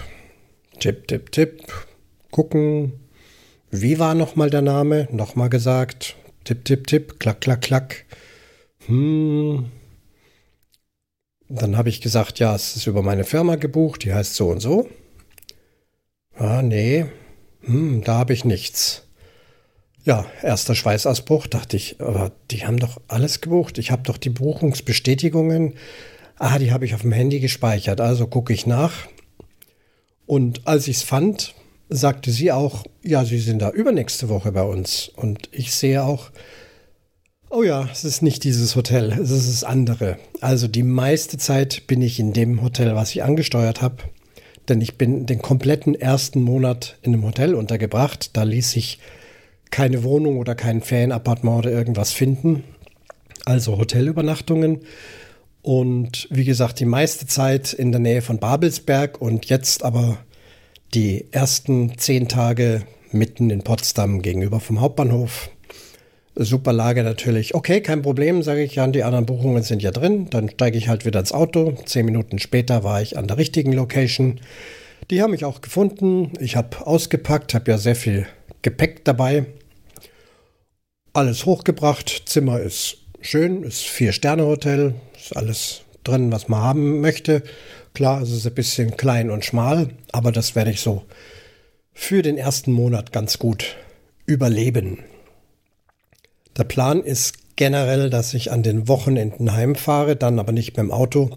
Tipp, 0.78 1.08
tipp, 1.08 1.32
tipp. 1.32 1.86
Gucken. 2.30 2.92
Wie 3.72 3.98
war 3.98 4.14
nochmal 4.14 4.50
der 4.50 4.62
Name? 4.62 5.08
Nochmal 5.10 5.48
gesagt. 5.48 6.14
Tipp, 6.44 6.64
tipp, 6.64 6.86
tipp. 6.86 7.18
Klack, 7.18 7.40
klack, 7.40 7.62
klack. 7.62 8.04
Hm. 8.86 9.64
Dann 11.48 11.76
habe 11.76 11.88
ich 11.88 12.00
gesagt, 12.00 12.38
ja, 12.38 12.54
es 12.54 12.76
ist 12.76 12.86
über 12.86 13.02
meine 13.02 13.24
Firma 13.24 13.56
gebucht, 13.56 14.04
die 14.04 14.14
heißt 14.14 14.36
so 14.36 14.48
und 14.50 14.60
so. 14.60 14.88
Ah, 16.36 16.62
nee. 16.62 17.06
Hm, 17.62 18.04
da 18.04 18.18
habe 18.18 18.32
ich 18.32 18.44
nichts. 18.44 19.07
Ja, 20.08 20.24
erster 20.42 20.74
Schweißausbruch, 20.74 21.48
dachte 21.48 21.76
ich, 21.76 21.96
aber 22.00 22.32
die 22.50 22.66
haben 22.66 22.78
doch 22.78 22.96
alles 23.08 23.42
gebucht. 23.42 23.76
Ich 23.76 23.90
habe 23.90 24.04
doch 24.04 24.16
die 24.16 24.30
Buchungsbestätigungen. 24.30 25.74
Ah, 26.38 26.58
die 26.58 26.72
habe 26.72 26.86
ich 26.86 26.94
auf 26.94 27.02
dem 27.02 27.12
Handy 27.12 27.40
gespeichert. 27.40 28.00
Also 28.00 28.26
gucke 28.26 28.54
ich 28.54 28.66
nach. 28.66 29.06
Und 30.24 30.66
als 30.66 30.88
ich 30.88 30.96
es 30.96 31.02
fand, 31.02 31.54
sagte 31.90 32.30
sie 32.30 32.52
auch, 32.52 32.84
ja, 33.04 33.26
Sie 33.26 33.38
sind 33.38 33.60
da 33.60 33.68
übernächste 33.68 34.30
Woche 34.30 34.50
bei 34.50 34.62
uns. 34.62 35.10
Und 35.14 35.50
ich 35.52 35.74
sehe 35.74 36.02
auch, 36.02 36.30
oh 37.50 37.62
ja, 37.62 37.86
es 37.92 38.06
ist 38.06 38.22
nicht 38.22 38.44
dieses 38.44 38.76
Hotel, 38.76 39.12
es 39.12 39.30
ist 39.30 39.50
das 39.50 39.62
andere. 39.62 40.16
Also 40.40 40.68
die 40.68 40.84
meiste 40.84 41.36
Zeit 41.36 41.86
bin 41.86 42.00
ich 42.00 42.18
in 42.18 42.32
dem 42.32 42.62
Hotel, 42.62 42.94
was 42.96 43.10
ich 43.10 43.24
angesteuert 43.24 43.82
habe. 43.82 43.96
Denn 44.70 44.80
ich 44.80 44.96
bin 44.96 45.26
den 45.26 45.42
kompletten 45.42 45.94
ersten 45.94 46.40
Monat 46.40 46.96
in 47.02 47.12
einem 47.12 47.26
Hotel 47.26 47.54
untergebracht. 47.54 48.30
Da 48.38 48.44
ließ 48.44 48.70
sich 48.70 49.00
keine 49.70 50.04
Wohnung 50.04 50.38
oder 50.38 50.54
kein 50.54 50.80
Ferienappartement 50.80 51.58
oder 51.58 51.72
irgendwas 51.72 52.12
finden. 52.12 52.64
Also 53.44 53.78
Hotelübernachtungen. 53.78 54.80
Und 55.62 56.28
wie 56.30 56.44
gesagt, 56.44 56.80
die 56.80 56.84
meiste 56.84 57.26
Zeit 57.26 57.72
in 57.72 57.92
der 57.92 58.00
Nähe 58.00 58.22
von 58.22 58.38
Babelsberg 58.38 59.20
und 59.20 59.46
jetzt 59.46 59.84
aber 59.84 60.18
die 60.94 61.26
ersten 61.30 61.98
zehn 61.98 62.28
Tage 62.28 62.82
mitten 63.12 63.50
in 63.50 63.62
Potsdam 63.62 64.22
gegenüber 64.22 64.60
vom 64.60 64.80
Hauptbahnhof. 64.80 65.50
Super 66.34 66.72
Lage 66.72 67.02
natürlich. 67.02 67.54
Okay, 67.54 67.80
kein 67.80 68.02
Problem, 68.02 68.42
sage 68.42 68.62
ich 68.62 68.76
ja. 68.76 68.86
Die 68.86 69.02
anderen 69.02 69.26
Buchungen 69.26 69.62
sind 69.62 69.82
ja 69.82 69.90
drin. 69.90 70.28
Dann 70.30 70.50
steige 70.50 70.78
ich 70.78 70.88
halt 70.88 71.04
wieder 71.04 71.18
ins 71.18 71.32
Auto. 71.32 71.72
Zehn 71.84 72.04
Minuten 72.04 72.38
später 72.38 72.84
war 72.84 73.02
ich 73.02 73.18
an 73.18 73.26
der 73.26 73.38
richtigen 73.38 73.72
Location. 73.72 74.40
Die 75.10 75.20
haben 75.20 75.32
mich 75.32 75.44
auch 75.44 75.60
gefunden. 75.60 76.32
Ich 76.38 76.54
habe 76.54 76.86
ausgepackt, 76.86 77.54
habe 77.54 77.70
ja 77.70 77.78
sehr 77.78 77.96
viel 77.96 78.26
Gepäck 78.62 79.04
dabei. 79.04 79.46
Alles 81.12 81.46
hochgebracht. 81.46 82.22
Zimmer 82.26 82.60
ist 82.60 82.98
schön, 83.20 83.62
ist 83.62 83.82
Vier-Sterne-Hotel. 83.82 84.94
Ist 85.16 85.36
alles 85.36 85.82
drin, 86.04 86.32
was 86.32 86.48
man 86.48 86.60
haben 86.60 87.00
möchte. 87.00 87.42
Klar, 87.94 88.22
es 88.22 88.30
ist 88.30 88.46
ein 88.46 88.54
bisschen 88.54 88.96
klein 88.96 89.30
und 89.30 89.44
schmal, 89.44 89.90
aber 90.12 90.32
das 90.32 90.54
werde 90.54 90.70
ich 90.70 90.80
so 90.80 91.04
für 91.92 92.22
den 92.22 92.38
ersten 92.38 92.72
Monat 92.72 93.12
ganz 93.12 93.38
gut 93.38 93.76
überleben. 94.24 95.00
Der 96.56 96.64
Plan 96.64 97.02
ist 97.02 97.34
generell, 97.56 98.08
dass 98.08 98.34
ich 98.34 98.52
an 98.52 98.62
den 98.62 98.86
Wochenenden 98.86 99.52
heimfahre, 99.52 100.14
dann 100.14 100.38
aber 100.38 100.52
nicht 100.52 100.76
mit 100.76 100.78
dem 100.78 100.92
Auto, 100.92 101.36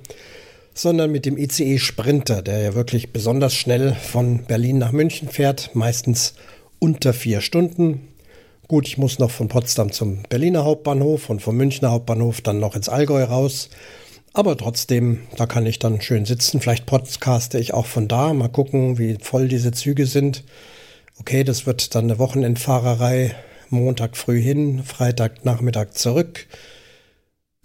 sondern 0.76 1.12
mit 1.12 1.26
dem 1.26 1.38
ICE 1.38 1.80
Sprinter, 1.80 2.44
der 2.44 2.60
ja 2.60 2.76
wirklich 2.76 3.12
besonders 3.12 3.56
schnell 3.56 3.96
von 3.96 4.46
Berlin 4.46 4.78
nach 4.78 4.92
München 4.92 5.30
fährt, 5.30 5.72
meistens 5.74 6.36
unter 6.78 7.14
vier 7.14 7.42
Stunden. 7.42 8.08
Gut, 8.72 8.88
ich 8.88 8.98
muss 8.98 9.20
noch 9.20 9.32
von 9.32 9.50
Potsdam 9.50 9.92
zum 9.92 10.24
Berliner 10.30 10.64
Hauptbahnhof 10.64 11.30
und 11.30 11.42
vom 11.42 11.58
Münchner 11.58 11.92
Hauptbahnhof 11.92 12.40
dann 12.40 12.62
noch 12.62 12.74
ins 12.74 12.88
Allgäu 12.88 13.22
raus. 13.26 13.70
Aber 14.32 14.56
trotzdem, 14.56 15.24
da 15.36 15.46
kann 15.46 15.66
ich 15.66 15.78
dann 15.78 16.00
schön 16.00 16.24
sitzen. 16.24 16.62
Vielleicht 16.62 16.86
podcaste 16.86 17.60
ich 17.60 17.74
auch 17.74 17.86
von 17.86 18.08
da. 18.08 18.34
Mal 18.34 18.48
gucken, 18.48 18.98
wie 18.98 19.18
voll 19.22 19.50
diese 19.50 19.74
Züge 19.74 20.06
sind. 20.06 20.46
Okay, 21.20 21.44
das 21.44 21.66
wird 21.66 21.96
dann 21.96 22.06
eine 22.06 22.18
Wochenendfahrerei. 22.18 23.36
Montag 23.70 24.16
früh 24.16 24.40
hin, 24.40 24.86
Freitag 24.86 25.44
Nachmittag 25.44 25.98
zurück. 25.98 26.48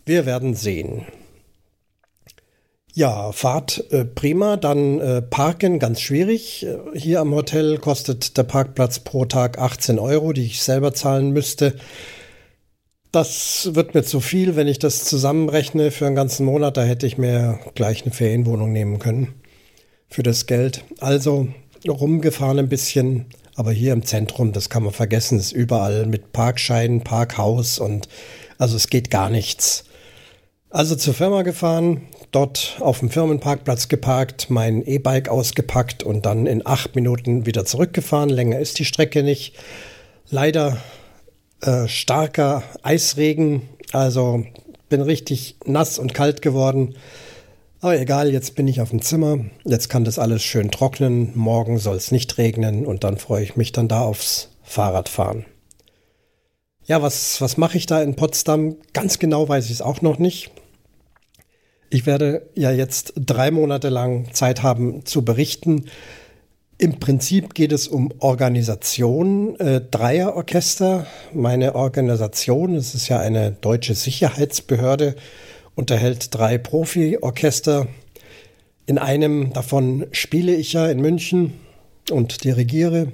Wir 0.06 0.26
werden 0.26 0.56
sehen. 0.56 1.06
Ja, 2.96 3.30
Fahrt 3.30 3.92
äh, 3.92 4.06
prima, 4.06 4.56
dann 4.56 5.00
äh, 5.00 5.20
Parken 5.20 5.78
ganz 5.78 6.00
schwierig. 6.00 6.64
Äh, 6.64 6.98
hier 6.98 7.20
am 7.20 7.34
Hotel 7.34 7.76
kostet 7.76 8.38
der 8.38 8.44
Parkplatz 8.44 9.00
pro 9.00 9.26
Tag 9.26 9.58
18 9.58 9.98
Euro, 9.98 10.32
die 10.32 10.46
ich 10.46 10.62
selber 10.62 10.94
zahlen 10.94 11.32
müsste. 11.32 11.74
Das 13.12 13.68
wird 13.74 13.94
mir 13.94 14.02
zu 14.02 14.20
viel, 14.20 14.56
wenn 14.56 14.66
ich 14.66 14.78
das 14.78 15.04
zusammenrechne 15.04 15.90
für 15.90 16.06
einen 16.06 16.16
ganzen 16.16 16.46
Monat. 16.46 16.78
Da 16.78 16.84
hätte 16.84 17.06
ich 17.06 17.18
mir 17.18 17.60
gleich 17.74 18.02
eine 18.02 18.14
Ferienwohnung 18.14 18.72
nehmen 18.72 18.98
können 18.98 19.34
für 20.08 20.22
das 20.22 20.46
Geld. 20.46 20.82
Also 20.98 21.48
rumgefahren 21.86 22.60
ein 22.60 22.70
bisschen, 22.70 23.26
aber 23.56 23.72
hier 23.72 23.92
im 23.92 24.06
Zentrum, 24.06 24.52
das 24.52 24.70
kann 24.70 24.84
man 24.84 24.94
vergessen, 24.94 25.38
ist 25.38 25.52
überall 25.52 26.06
mit 26.06 26.32
Parkscheinen, 26.32 27.02
Parkhaus 27.02 27.78
und 27.78 28.08
also 28.56 28.74
es 28.74 28.88
geht 28.88 29.10
gar 29.10 29.28
nichts. 29.28 29.84
Also 30.76 30.94
zur 30.94 31.14
Firma 31.14 31.40
gefahren, 31.40 32.02
dort 32.32 32.76
auf 32.80 32.98
dem 32.98 33.08
Firmenparkplatz 33.08 33.88
geparkt, 33.88 34.50
mein 34.50 34.86
E-Bike 34.86 35.30
ausgepackt 35.30 36.02
und 36.02 36.26
dann 36.26 36.46
in 36.46 36.66
acht 36.66 36.94
Minuten 36.94 37.46
wieder 37.46 37.64
zurückgefahren. 37.64 38.28
Länger 38.28 38.58
ist 38.58 38.78
die 38.78 38.84
Strecke 38.84 39.22
nicht. 39.22 39.54
Leider 40.28 40.76
äh, 41.62 41.88
starker 41.88 42.62
Eisregen. 42.82 43.62
Also 43.92 44.44
bin 44.90 45.00
richtig 45.00 45.56
nass 45.64 45.98
und 45.98 46.12
kalt 46.12 46.42
geworden. 46.42 46.94
Aber 47.80 47.98
egal, 47.98 48.30
jetzt 48.30 48.54
bin 48.54 48.68
ich 48.68 48.82
auf 48.82 48.90
dem 48.90 49.00
Zimmer. 49.00 49.46
Jetzt 49.64 49.88
kann 49.88 50.04
das 50.04 50.18
alles 50.18 50.42
schön 50.42 50.70
trocknen. 50.70 51.32
Morgen 51.34 51.78
soll 51.78 51.96
es 51.96 52.12
nicht 52.12 52.36
regnen 52.36 52.84
und 52.84 53.02
dann 53.02 53.16
freue 53.16 53.42
ich 53.42 53.56
mich 53.56 53.72
dann 53.72 53.88
da 53.88 54.02
aufs 54.02 54.50
Fahrradfahren. 54.62 55.46
Ja, 56.84 57.00
was, 57.00 57.40
was 57.40 57.56
mache 57.56 57.78
ich 57.78 57.86
da 57.86 58.02
in 58.02 58.14
Potsdam? 58.14 58.76
Ganz 58.92 59.18
genau 59.18 59.48
weiß 59.48 59.64
ich 59.64 59.72
es 59.72 59.80
auch 59.80 60.02
noch 60.02 60.18
nicht. 60.18 60.50
Ich 61.88 62.04
werde 62.04 62.48
ja 62.54 62.72
jetzt 62.72 63.12
drei 63.16 63.50
Monate 63.50 63.90
lang 63.90 64.32
Zeit 64.32 64.62
haben 64.62 65.04
zu 65.04 65.24
berichten. 65.24 65.84
Im 66.78 66.98
Prinzip 66.98 67.54
geht 67.54 67.72
es 67.72 67.86
um 67.86 68.12
Organisation, 68.18 69.58
äh, 69.60 69.80
Dreierorchester. 69.80 71.06
Meine 71.32 71.74
Organisation, 71.74 72.74
es 72.74 72.94
ist 72.94 73.08
ja 73.08 73.20
eine 73.20 73.52
deutsche 73.52 73.94
Sicherheitsbehörde, 73.94 75.14
unterhält 75.74 76.34
drei 76.34 76.58
Profiorchester. 76.58 77.86
In 78.84 78.98
einem 78.98 79.52
davon 79.52 80.06
spiele 80.10 80.54
ich 80.54 80.72
ja 80.72 80.88
in 80.88 81.00
München 81.00 81.54
und 82.10 82.44
dirigiere. 82.44 83.12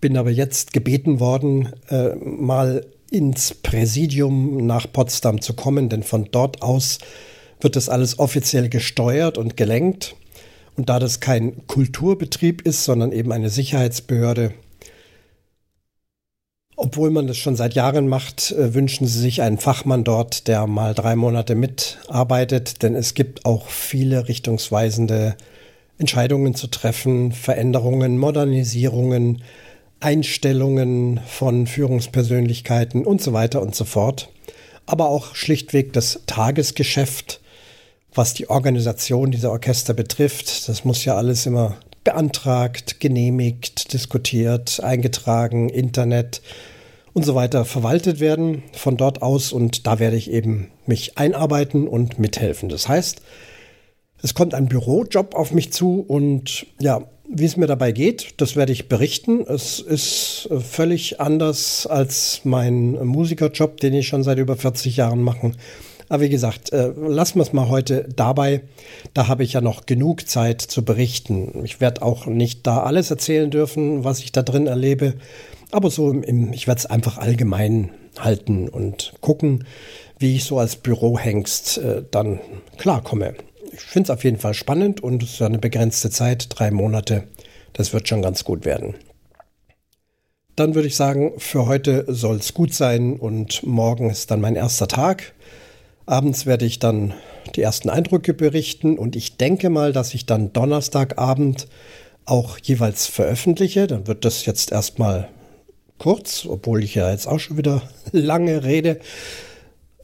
Bin 0.00 0.16
aber 0.16 0.30
jetzt 0.30 0.72
gebeten 0.72 1.20
worden, 1.20 1.72
äh, 1.88 2.14
mal 2.16 2.84
ins 3.10 3.54
Präsidium 3.54 4.66
nach 4.66 4.90
Potsdam 4.92 5.40
zu 5.40 5.54
kommen, 5.54 5.88
denn 5.88 6.02
von 6.02 6.28
dort 6.30 6.62
aus 6.62 6.98
wird 7.60 7.76
das 7.76 7.88
alles 7.88 8.18
offiziell 8.18 8.68
gesteuert 8.68 9.38
und 9.38 9.56
gelenkt. 9.56 10.14
Und 10.76 10.88
da 10.88 11.00
das 11.00 11.18
kein 11.18 11.66
Kulturbetrieb 11.66 12.62
ist, 12.62 12.84
sondern 12.84 13.10
eben 13.10 13.32
eine 13.32 13.50
Sicherheitsbehörde, 13.50 14.52
obwohl 16.80 17.10
man 17.10 17.26
das 17.26 17.36
schon 17.36 17.56
seit 17.56 17.74
Jahren 17.74 18.06
macht, 18.06 18.52
äh, 18.52 18.72
wünschen 18.72 19.08
sie 19.08 19.18
sich 19.18 19.42
einen 19.42 19.58
Fachmann 19.58 20.04
dort, 20.04 20.46
der 20.46 20.68
mal 20.68 20.94
drei 20.94 21.16
Monate 21.16 21.56
mitarbeitet, 21.56 22.84
denn 22.84 22.94
es 22.94 23.14
gibt 23.14 23.44
auch 23.44 23.66
viele 23.66 24.28
richtungsweisende 24.28 25.36
Entscheidungen 25.98 26.54
zu 26.54 26.68
treffen, 26.68 27.32
Veränderungen, 27.32 28.16
Modernisierungen, 28.16 29.42
Einstellungen 30.00 31.20
von 31.26 31.66
Führungspersönlichkeiten 31.66 33.04
und 33.04 33.20
so 33.20 33.32
weiter 33.32 33.62
und 33.62 33.74
so 33.74 33.84
fort. 33.84 34.30
Aber 34.86 35.08
auch 35.08 35.34
schlichtweg 35.34 35.92
das 35.92 36.20
Tagesgeschäft 36.26 37.40
was 38.14 38.34
die 38.34 38.50
Organisation 38.50 39.30
dieser 39.30 39.52
Orchester 39.52 39.94
betrifft. 39.94 40.68
Das 40.68 40.84
muss 40.84 41.04
ja 41.04 41.16
alles 41.16 41.46
immer 41.46 41.76
beantragt, 42.04 43.00
genehmigt, 43.00 43.92
diskutiert, 43.92 44.80
eingetragen, 44.82 45.68
Internet 45.68 46.42
und 47.12 47.24
so 47.24 47.34
weiter 47.34 47.64
verwaltet 47.64 48.20
werden 48.20 48.62
von 48.72 48.96
dort 48.96 49.22
aus 49.22 49.52
und 49.52 49.86
da 49.86 49.98
werde 49.98 50.16
ich 50.16 50.30
eben 50.30 50.68
mich 50.86 51.18
einarbeiten 51.18 51.86
und 51.86 52.18
mithelfen. 52.18 52.68
Das 52.68 52.88
heißt, 52.88 53.22
es 54.22 54.34
kommt 54.34 54.54
ein 54.54 54.66
Bürojob 54.66 55.34
auf 55.34 55.52
mich 55.52 55.72
zu 55.72 56.00
und 56.00 56.66
ja, 56.80 57.02
wie 57.30 57.44
es 57.44 57.56
mir 57.56 57.66
dabei 57.66 57.92
geht, 57.92 58.34
das 58.38 58.56
werde 58.56 58.72
ich 58.72 58.88
berichten. 58.88 59.44
Es 59.46 59.80
ist 59.80 60.48
völlig 60.60 61.20
anders 61.20 61.86
als 61.86 62.40
mein 62.44 62.92
Musikerjob, 63.06 63.78
den 63.78 63.94
ich 63.94 64.08
schon 64.08 64.22
seit 64.22 64.38
über 64.38 64.56
40 64.56 64.96
Jahren 64.96 65.22
mache. 65.22 65.52
Aber 66.08 66.22
wie 66.22 66.28
gesagt, 66.30 66.72
äh, 66.72 66.90
lassen 66.96 67.38
wir 67.38 67.42
es 67.42 67.52
mal 67.52 67.68
heute 67.68 68.08
dabei. 68.14 68.62
Da 69.12 69.28
habe 69.28 69.44
ich 69.44 69.52
ja 69.52 69.60
noch 69.60 69.84
genug 69.84 70.26
Zeit 70.26 70.62
zu 70.62 70.84
berichten. 70.84 71.64
Ich 71.64 71.80
werde 71.80 72.02
auch 72.02 72.26
nicht 72.26 72.66
da 72.66 72.82
alles 72.82 73.10
erzählen 73.10 73.50
dürfen, 73.50 74.04
was 74.04 74.20
ich 74.20 74.32
da 74.32 74.42
drin 74.42 74.66
erlebe. 74.66 75.14
Aber 75.70 75.90
so 75.90 76.10
im 76.10 76.52
ich 76.52 76.66
werde 76.66 76.78
es 76.78 76.86
einfach 76.86 77.18
allgemein 77.18 77.90
halten 78.18 78.68
und 78.68 79.12
gucken, 79.20 79.64
wie 80.18 80.36
ich 80.36 80.44
so 80.44 80.58
als 80.58 80.76
Bürohengst 80.76 81.78
äh, 81.78 82.02
dann 82.10 82.40
klarkomme. 82.78 83.34
Ich 83.78 83.84
finde 83.84 84.12
es 84.12 84.16
auf 84.16 84.24
jeden 84.24 84.38
Fall 84.38 84.54
spannend 84.54 85.02
und 85.02 85.22
es 85.22 85.34
ist 85.34 85.42
eine 85.42 85.58
begrenzte 85.58 86.10
Zeit, 86.10 86.46
drei 86.50 86.70
Monate. 86.70 87.24
Das 87.72 87.92
wird 87.92 88.08
schon 88.08 88.22
ganz 88.22 88.44
gut 88.44 88.64
werden. 88.64 88.94
Dann 90.56 90.74
würde 90.74 90.88
ich 90.88 90.96
sagen, 90.96 91.34
für 91.38 91.66
heute 91.66 92.04
soll 92.08 92.36
es 92.36 92.52
gut 92.52 92.74
sein 92.74 93.16
und 93.16 93.62
morgen 93.62 94.10
ist 94.10 94.30
dann 94.30 94.40
mein 94.40 94.56
erster 94.56 94.88
Tag. 94.88 95.34
Abends 96.04 96.46
werde 96.46 96.64
ich 96.64 96.80
dann 96.80 97.14
die 97.54 97.62
ersten 97.62 97.90
Eindrücke 97.90 98.34
berichten 98.34 98.98
und 98.98 99.14
ich 99.14 99.36
denke 99.36 99.70
mal, 99.70 99.92
dass 99.92 100.14
ich 100.14 100.26
dann 100.26 100.52
Donnerstagabend 100.52 101.68
auch 102.24 102.58
jeweils 102.58 103.06
veröffentliche. 103.06 103.86
Dann 103.86 104.06
wird 104.06 104.24
das 104.24 104.44
jetzt 104.44 104.72
erstmal 104.72 105.28
kurz, 105.98 106.46
obwohl 106.46 106.82
ich 106.82 106.94
ja 106.96 107.10
jetzt 107.10 107.28
auch 107.28 107.38
schon 107.38 107.56
wieder 107.56 107.82
lange 108.12 108.64
rede. 108.64 108.98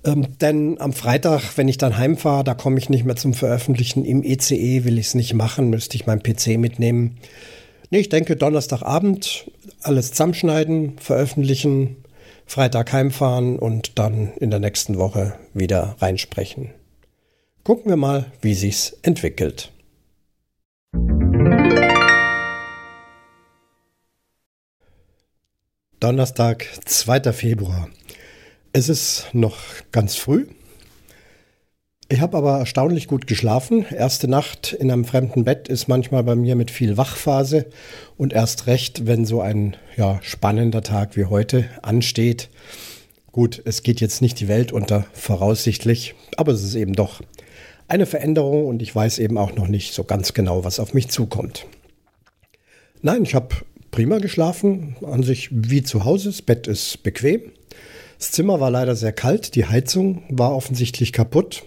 Ähm, 0.05 0.39
denn 0.39 0.81
am 0.81 0.93
Freitag, 0.93 1.57
wenn 1.57 1.69
ich 1.69 1.79
dann 1.79 1.97
heimfahre, 1.97 2.45
da 2.45 2.55
komme 2.55 2.79
ich 2.79 2.91
nicht 2.91 3.05
mehr 3.05 3.17
zum 3.17 3.33
Veröffentlichen. 3.33 4.05
Im 4.05 4.23
ECE 4.23 4.55
e 4.55 4.85
will 4.85 4.99
ich 4.99 5.07
es 5.07 5.15
nicht 5.15 5.35
machen, 5.35 5.71
müsste 5.71 5.97
ich 5.97 6.07
meinen 6.07 6.23
PC 6.23 6.59
mitnehmen. 6.59 7.19
Nee, 7.91 8.01
ich 8.01 8.09
denke 8.09 8.37
Donnerstagabend 8.37 9.51
alles 9.83 10.11
zusammenschneiden, 10.11 10.99
veröffentlichen, 10.99 11.97
Freitag 12.47 12.93
heimfahren 12.93 13.59
und 13.59 13.99
dann 13.99 14.33
in 14.39 14.51
der 14.51 14.61
nächsten 14.61 14.99
Woche 14.99 15.35
wieder 15.55 15.97
reinsprechen. 16.01 16.71
Gucken 17.63 17.91
wir 17.91 17.97
mal, 17.97 18.27
wie 18.43 18.55
sich's 18.55 18.97
entwickelt. 19.03 19.73
Donnerstag, 26.01 26.67
2. 26.85 27.33
Februar. 27.33 27.89
Es 28.77 28.89
ist 28.89 29.29
noch 29.33 29.57
ganz 29.93 30.17
früh. 30.17 30.49
Ich 32.09 32.21
habe 32.21 32.37
aber 32.37 32.59
erstaunlich 32.59 33.07
gut 33.07 33.29
geschlafen. 33.29 33.87
Erste 33.89 34.27
Nacht 34.27 34.73
in 34.73 34.91
einem 34.91 35.05
fremden 35.05 35.45
Bett 35.45 35.69
ist 35.69 35.87
manchmal 35.87 36.25
bei 36.25 36.35
mir 36.35 36.57
mit 36.57 36.73
viel 36.73 36.97
Wachphase 36.97 37.67
und 38.17 38.33
erst 38.33 38.67
recht, 38.67 39.07
wenn 39.07 39.27
so 39.27 39.41
ein 39.41 39.77
ja, 39.97 40.19
spannender 40.23 40.83
Tag 40.83 41.17
wie 41.17 41.27
heute 41.27 41.67
ansteht. 41.83 42.51
Gut, 43.31 43.63
es 43.65 43.85
geht 43.85 44.01
jetzt 44.01 44.21
nicht 44.21 44.41
die 44.41 44.49
Welt 44.49 44.73
unter, 44.73 45.07
voraussichtlich, 45.13 46.17
aber 46.37 46.51
es 46.51 46.65
ist 46.65 46.75
eben 46.75 46.95
doch 46.95 47.21
eine 47.87 48.07
Veränderung 48.07 48.67
und 48.67 48.83
ich 48.83 48.93
weiß 48.93 49.21
eben 49.21 49.39
auch 49.39 49.55
noch 49.55 49.69
nicht 49.69 49.95
so 49.95 50.03
ganz 50.03 50.35
genau, 50.35 50.65
was 50.65 50.81
auf 50.81 50.95
mich 50.95 51.11
zukommt. 51.11 51.65
Nein, 53.03 53.23
ich 53.23 53.37
habe 53.37 53.55
prima 53.93 54.19
geschlafen, 54.19 54.97
an 55.07 55.23
sich 55.23 55.51
wie 55.53 55.85
zu 55.85 56.05
Hause. 56.05 56.31
Das 56.31 56.43
Bett 56.43 56.67
ist 56.67 57.05
bequem. 57.05 57.53
Das 58.19 58.31
Zimmer 58.31 58.61
war 58.61 58.71
leider 58.71 58.95
sehr 58.97 59.13
kalt, 59.13 59.55
die 59.55 59.67
Heizung 59.67 60.23
war 60.29 60.55
offensichtlich 60.55 61.13
kaputt. 61.13 61.65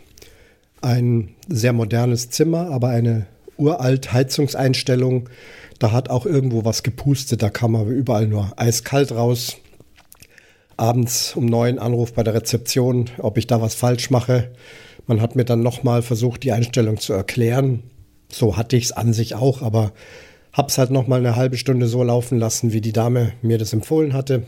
Ein 0.82 1.36
sehr 1.48 1.74
modernes 1.74 2.30
Zimmer, 2.30 2.70
aber 2.72 2.90
eine 2.90 3.28
uralt 3.58 4.14
Heizungseinstellung. 4.14 5.30
Da 5.80 5.92
hat 5.92 6.10
auch 6.10 6.26
irgendwo 6.26 6.66
was 6.66 6.84
gepustet, 6.84 7.42
da 7.42 7.50
kam 7.50 7.76
aber 7.76 7.90
überall 7.90 8.28
nur 8.28 8.54
eiskalt 8.56 9.12
raus. 9.12 9.58
Abends 10.76 11.36
um 11.36 11.46
neun 11.46 11.80
Anruf 11.80 12.14
bei 12.14 12.24
der 12.24 12.36
Rezeption, 12.36 13.10
ob 13.18 13.38
ich 13.38 13.48
da 13.48 13.62
was 13.62 13.76
falsch 13.76 14.10
mache. 14.10 14.52
Man 15.08 15.22
hat 15.22 15.36
mir 15.36 15.46
dann 15.46 15.64
nochmal 15.64 16.02
versucht, 16.02 16.44
die 16.44 16.52
Einstellung 16.52 16.98
zu 17.00 17.14
erklären. 17.14 17.84
So 18.32 18.58
hatte 18.58 18.76
ich 18.76 18.86
es 18.86 18.92
an 18.92 19.14
sich 19.14 19.36
auch, 19.36 19.62
aber 19.62 19.94
Hab's 20.54 20.78
halt 20.78 20.90
noch 20.90 21.08
mal 21.08 21.20
eine 21.20 21.36
halbe 21.36 21.58
Stunde 21.58 21.88
so 21.88 22.02
laufen 22.02 22.40
lassen, 22.40 22.74
wie 22.74 22.82
die 22.82 22.94
Dame 22.94 23.34
mir 23.42 23.58
das 23.58 23.74
empfohlen 23.74 24.14
hatte. 24.14 24.44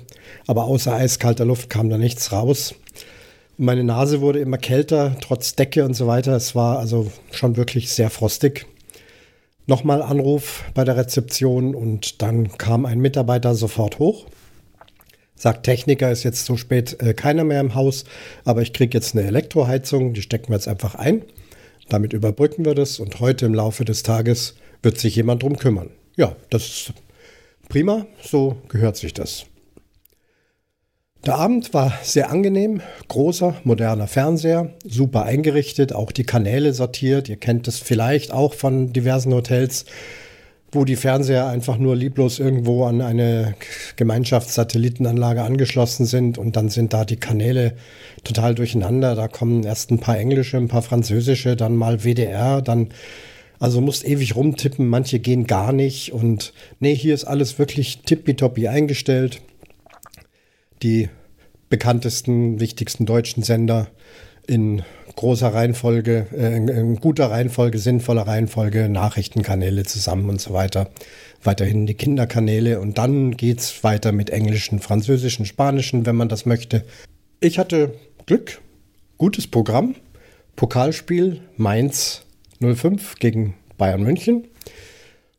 Aber 0.48 0.63
außer 0.63 0.94
eiskalter 0.94 1.46
Luft 1.46 1.70
kam 1.70 1.89
da 1.89 1.98
nichts 1.98 2.32
raus. 2.32 2.74
Und 3.58 3.65
meine 3.65 3.84
Nase 3.84 4.22
wurde 4.22 4.39
immer 4.39 4.58
kälter, 4.58 5.15
trotz 5.22 5.56
Decke 5.56 5.86
und 5.86 5.94
so 5.94 6.08
weiter. 6.08 6.36
Es 6.36 6.56
war 6.56 6.79
also 6.79 7.12
schon 7.32 7.58
wirklich 7.58 7.91
sehr 7.91 8.10
frostig. 8.10 8.65
Nochmal 9.68 10.01
Anruf 10.01 10.63
bei 10.74 10.84
der 10.84 10.98
Rezeption 10.98 11.75
und 11.75 12.24
dann 12.24 12.58
kam 12.58 12.88
ein 12.88 13.00
Mitarbeiter 13.00 13.53
sofort 13.53 14.00
hoch. 14.00 14.25
Sagt, 15.36 15.63
Techniker 15.63 16.12
ist 16.12 16.24
jetzt 16.24 16.44
so 16.46 16.58
spät 16.58 17.00
äh, 17.01 17.13
keiner 17.13 17.44
mehr 17.44 17.62
im 17.62 17.75
Haus, 17.75 18.03
aber 18.46 18.63
ich 18.63 18.74
kriege 18.74 18.98
jetzt 18.98 19.15
eine 19.15 19.27
Elektroheizung, 19.27 20.13
die 20.13 20.24
stecken 20.24 20.50
wir 20.50 20.56
jetzt 20.56 20.68
einfach 20.68 20.96
ein. 20.96 21.22
Damit 21.88 22.13
überbrücken 22.13 22.65
wir 22.65 22.74
das 22.74 23.00
und 23.00 23.20
heute 23.20 23.46
im 23.46 23.53
Laufe 23.53 23.86
des 23.86 24.01
Tages 24.01 24.56
wird 24.82 24.97
sich 24.97 25.15
jemand 25.15 25.43
drum 25.43 25.58
kümmern 25.58 25.91
ja, 26.19 26.36
das 26.49 26.63
ist 26.63 26.93
prima, 27.69 28.05
so 28.21 28.58
gehört 28.67 28.97
sich 28.97 29.13
das. 29.13 29.45
Der 31.25 31.36
Abend 31.36 31.73
war 31.73 31.93
sehr 32.03 32.29
angenehm, 32.29 32.82
großer, 33.08 33.55
moderner 33.63 34.08
Fernseher, 34.08 34.73
super 34.84 35.23
eingerichtet, 35.23 35.93
auch 35.93 36.12
die 36.12 36.25
Kanäle 36.25 36.73
sortiert. 36.73 37.29
Ihr 37.29 37.38
kennt 37.38 37.69
es 37.69 37.79
vielleicht 37.79 38.34
auch 38.34 38.53
von 38.53 38.91
diversen 38.91 39.34
Hotels, 39.34 39.86
wo 40.73 40.84
die 40.84 40.97
Fernseher 40.97 41.47
einfach 41.47 41.77
nur 41.77 41.95
lieblos 41.95 42.39
irgendwo 42.39 42.84
an 42.84 43.01
eine 43.01 43.55
Gemeinschaftssatellitenanlage 43.95 45.41
angeschlossen 45.41 46.05
sind 46.05 46.38
und 46.38 46.58
dann 46.58 46.67
sind 46.67 46.91
da 46.91 47.05
die 47.05 47.17
Kanäle 47.17 47.75
total 48.25 48.55
durcheinander. 48.55 49.15
Da 49.15 49.29
kommen 49.29 49.63
erst 49.63 49.89
ein 49.91 49.99
paar 49.99 50.17
englische, 50.17 50.58
ein 50.58 50.67
paar 50.67 50.82
französische, 50.82 51.55
dann 51.55 51.75
mal 51.75 52.03
WDR, 52.03 52.62
dann 52.62 52.89
also 53.60 53.82
musst 53.82 54.08
ewig 54.08 54.36
rumtippen, 54.36 54.88
manche 54.88 55.19
gehen 55.19 55.45
gar 55.45 55.74
nicht. 55.74 56.13
Und 56.13 56.54
nee, 56.80 56.95
hier 56.95 57.13
ist 57.13 57.26
alles 57.26 57.60
wirklich 57.60 58.02
tippitoppi 58.04 58.67
eingestellt. 58.67 59.41
Die 60.82 61.10
bekanntesten, 61.69 62.60
wichtigsten 62.60 63.06
deutschen 63.06 63.43
Sender 63.43 63.88
in 64.48 64.82
großer 65.15 65.54
Reihenfolge, 65.54 66.28
äh, 66.36 66.56
in 66.56 66.95
guter 66.95 67.30
Reihenfolge, 67.30 67.78
sinnvoller 67.78 68.24
Reihenfolge, 68.24 68.88
Nachrichtenkanäle 68.88 69.84
zusammen 69.84 70.30
und 70.30 70.39
so 70.39 70.54
weiter. 70.54 70.89
Weiterhin 71.43 71.86
die 71.86 71.93
Kinderkanäle 71.93 72.80
und 72.80 72.98
dann 72.98 73.36
geht's 73.36 73.84
weiter 73.84 74.13
mit 74.13 74.30
englischen, 74.30 74.80
französischen, 74.80 75.45
spanischen, 75.45 76.06
wenn 76.06 76.15
man 76.15 76.30
das 76.30 76.45
möchte. 76.45 76.86
Ich 77.41 77.60
hatte 77.60 77.93
Glück, 78.26 78.62
gutes 79.17 79.48
Programm, 79.48 79.95
Pokalspiel 80.56 81.41
Mainz 81.58 82.24
05 82.62 83.15
gegen 83.15 83.56
Bayern 83.78 84.04
München. 84.04 84.48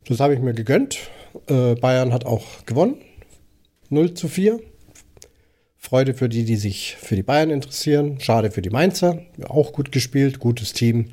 Das 0.07 0.21
habe 0.21 0.35
ich 0.35 0.41
mir 0.41 0.55
gegönnt. 0.55 0.99
Äh, 1.47 1.75
Bayern 1.75 2.13
hat 2.13 2.27
auch 2.27 2.65
gewonnen. 2.67 2.97
0 3.91 4.15
zu 4.15 4.29
4. 4.29 4.61
Freude 5.77 6.15
für 6.15 6.29
die, 6.29 6.45
die 6.45 6.57
sich 6.57 6.97
für 7.01 7.17
die 7.17 7.23
Bayern 7.23 7.51
interessieren. 7.51 8.21
Schade 8.21 8.51
für 8.51 8.63
die 8.63 8.71
Mainzer. 8.71 9.23
Auch 9.49 9.73
gut 9.73 9.93
gespielt, 9.93 10.39
gutes 10.39 10.73
Team. 10.73 11.11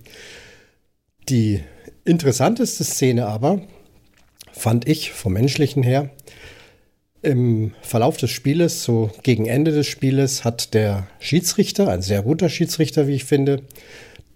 Die 1.30 1.62
interessanteste 2.06 2.84
Szene 2.84 3.28
aber 3.28 3.62
fand 4.52 4.88
ich 4.88 5.12
vom 5.12 5.34
menschlichen 5.34 5.84
her. 5.84 6.10
Im 7.22 7.74
Verlauf 7.82 8.17
des 8.17 8.32
Spieles, 8.32 8.84
so 8.84 9.12
gegen 9.24 9.46
Ende 9.46 9.72
des 9.72 9.88
Spieles, 9.88 10.46
hat 10.46 10.74
der 10.74 11.08
Schiedsrichter, 11.20 11.89
ein 11.89 12.02
sehr 12.02 12.22
guter 12.22 12.48
Schiedsrichter, 12.48 13.08
wie 13.08 13.15
ich 13.15 13.26
finde, 13.26 13.63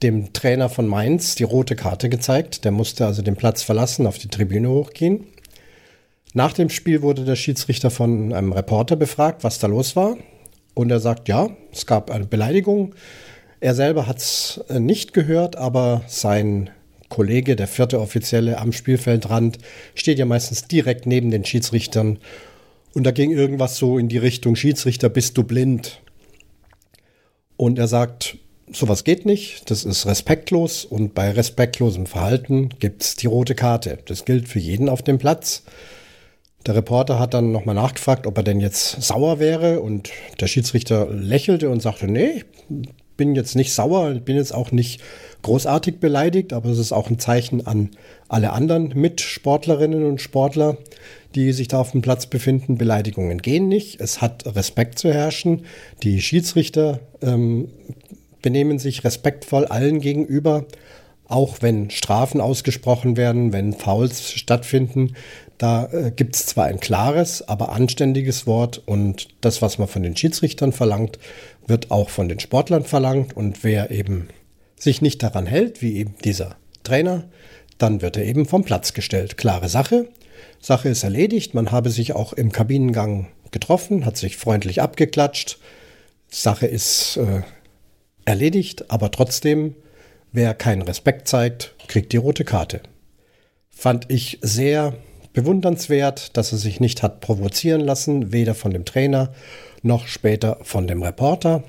dem 0.04 0.34
Trainer 0.34 0.70
von 0.70 0.88
Mainz 0.88 1.36
die 1.36 1.44
rote 1.44 1.76
Karte 1.76 2.10
gezeigt. 2.10 2.66
Der 2.66 2.72
musste 2.72 3.06
also 3.06 3.22
den 3.22 3.36
Platz 3.36 3.62
verlassen, 3.62 4.08
auf 4.08 4.18
die 4.18 4.30
Tribüne 4.30 4.70
hochgehen. 4.70 5.28
Nach 6.34 6.54
dem 6.54 6.70
Spiel 6.70 7.02
wurde 7.02 7.26
der 7.26 7.36
Schiedsrichter 7.36 7.92
von 7.92 8.34
einem 8.34 8.54
Reporter 8.54 8.96
befragt, 8.96 9.44
was 9.44 9.60
da 9.60 9.68
los 9.68 9.96
war. 9.96 10.18
Und 10.74 10.90
er 10.90 11.00
sagt, 11.00 11.28
ja, 11.28 11.50
es 11.72 11.86
gab 11.86 12.10
eine 12.10 12.26
Beleidigung. 12.26 12.96
Er 13.60 13.76
selber 13.76 14.08
hat 14.08 14.18
es 14.18 14.64
äh, 14.70 14.80
nicht 14.80 15.14
gehört, 15.14 15.56
aber 15.56 16.04
sein 16.08 16.70
Kollege, 17.10 17.56
der 17.58 17.68
vierte 17.68 18.00
Offizielle 18.00 18.58
am 18.58 18.72
Spielfeldrand, 18.72 19.58
steht 19.94 20.18
ja 20.18 20.26
meistens 20.26 20.68
direkt 20.68 21.06
neben 21.06 21.30
den 21.30 21.46
Schiedsrichtern. 21.46 22.20
Und 22.94 23.04
da 23.04 23.12
ging 23.12 23.32
irgendwas 23.32 23.78
so 23.78 23.98
in 23.98 24.08
die 24.08 24.18
Richtung, 24.18 24.56
Schiedsrichter, 24.56 25.10
bist 25.10 25.38
du 25.38 25.44
blind? 25.44 26.02
Und 27.58 27.78
er 27.78 27.88
sagt, 27.88 28.38
sowas 28.74 29.04
geht 29.04 29.26
nicht, 29.26 29.70
das 29.70 29.84
ist 29.84 30.06
respektlos 30.06 30.86
und 30.86 31.14
bei 31.14 31.32
respektlosem 31.32 32.06
Verhalten 32.06 32.70
gibt 32.80 33.04
es 33.04 33.16
die 33.16 33.28
rote 33.28 33.56
Karte. 33.56 34.00
Das 34.06 34.26
gilt 34.26 34.48
für 34.48 34.60
jeden 34.60 34.90
auf 34.90 35.02
dem 35.02 35.18
Platz. 35.18 35.64
Der 36.66 36.76
Reporter 36.76 37.20
hat 37.20 37.34
dann 37.34 37.52
nochmal 37.52 37.76
nachgefragt, 37.76 38.28
ob 38.28 38.38
er 38.38 38.44
denn 38.44 38.60
jetzt 38.60 39.02
sauer 39.02 39.40
wäre 39.40 39.80
und 39.80 40.12
der 40.40 40.48
Schiedsrichter 40.48 41.08
lächelte 41.10 41.70
und 41.70 41.82
sagte, 41.82 42.08
nee, 42.08 42.44
ich 42.70 42.90
bin 43.18 43.36
jetzt 43.36 43.56
nicht 43.56 43.74
sauer, 43.74 44.12
ich 44.12 44.22
bin 44.22 44.36
jetzt 44.36 44.54
auch 44.54 44.72
nicht 44.72 45.02
großartig 45.42 46.00
beleidigt, 46.00 46.54
aber 46.54 46.70
es 46.70 46.78
ist 46.78 46.92
auch 46.92 47.10
ein 47.10 47.20
Zeichen 47.20 47.66
an 47.66 47.90
alle 48.28 48.52
anderen 48.52 48.90
Mitsportlerinnen 48.96 50.06
und 50.06 50.22
Sportler, 50.22 50.78
die 51.36 51.52
sich 51.52 51.68
da 51.68 51.80
auf 51.80 51.92
dem 51.92 52.02
Platz 52.02 52.28
befinden. 52.28 52.78
Beleidigungen 52.78 53.42
gehen 53.42 53.68
nicht. 53.68 54.00
Es 54.00 54.22
hat 54.22 54.46
Respekt 54.56 55.00
zu 55.00 55.12
herrschen. 55.12 55.66
Die 56.04 56.22
Schiedsrichter 56.22 57.00
ähm, 57.22 57.70
benehmen 58.42 58.80
sich 58.80 59.04
respektvoll 59.04 59.66
allen 59.66 60.00
gegenüber, 60.00 60.66
auch 61.28 61.58
wenn 61.62 61.90
Strafen 61.90 62.42
ausgesprochen 62.42 63.18
werden, 63.18 63.54
wenn 63.54 63.74
Fouls 63.74 64.34
stattfinden. 64.34 65.16
Da 65.58 65.86
äh, 65.92 66.12
gibt 66.12 66.36
es 66.36 66.46
zwar 66.46 66.66
ein 66.66 66.80
klares, 66.80 67.48
aber 67.48 67.72
anständiges 67.72 68.48
Wort 68.48 68.82
und 68.86 69.30
das, 69.42 69.62
was 69.62 69.78
man 69.78 69.88
von 69.88 70.04
den 70.04 70.18
Schiedsrichtern 70.18 70.72
verlangt, 70.72 71.20
wird 71.68 71.92
auch 71.92 72.10
von 72.10 72.28
den 72.28 72.40
Sportlern 72.40 72.84
verlangt 72.84 73.36
und 73.38 73.64
wer 73.64 73.92
eben 73.92 74.28
sich 74.76 75.02
nicht 75.02 75.24
daran 75.24 75.46
hält, 75.46 75.82
wie 75.82 75.98
eben 75.98 76.16
dieser 76.24 76.56
Trainer, 76.84 77.26
dann 77.78 78.02
wird 78.02 78.18
er 78.18 78.26
eben 78.26 78.46
vom 78.46 78.64
Platz 78.64 78.94
gestellt. 78.94 79.38
Klare 79.38 79.70
Sache. 79.70 80.08
Sache 80.60 80.90
ist 80.90 81.04
erledigt. 81.04 81.54
Man 81.54 81.72
habe 81.72 81.90
sich 81.90 82.14
auch 82.14 82.34
im 82.34 82.52
Kabinengang 82.52 83.28
getroffen, 83.52 84.06
hat 84.06 84.18
sich 84.18 84.38
freundlich 84.38 84.82
abgeklatscht. 84.82 85.60
Sache 86.30 86.68
ist 86.68 87.18
äh, 87.18 87.42
erledigt, 88.32 88.90
aber 88.90 89.12
trotzdem, 89.12 89.76
wer 90.32 90.54
keinen 90.54 90.82
Respekt 90.82 91.28
zeigt, 91.28 91.76
kriegt 91.88 92.14
die 92.14 92.18
rote 92.18 92.46
Karte. 92.46 92.82
Fand 93.70 94.06
ich 94.10 94.40
sehr 94.42 94.94
bewundernswert, 95.34 96.38
dass 96.38 96.52
er 96.52 96.58
sich 96.58 96.80
nicht 96.80 97.04
hat 97.04 97.20
provozieren 97.20 97.82
lassen, 97.82 98.32
weder 98.32 98.56
von 98.56 98.72
dem 98.72 98.86
Trainer 98.86 99.34
noch 99.82 100.08
später 100.08 100.58
von 100.64 100.88
dem 100.88 101.04
Reporter. 101.04 101.64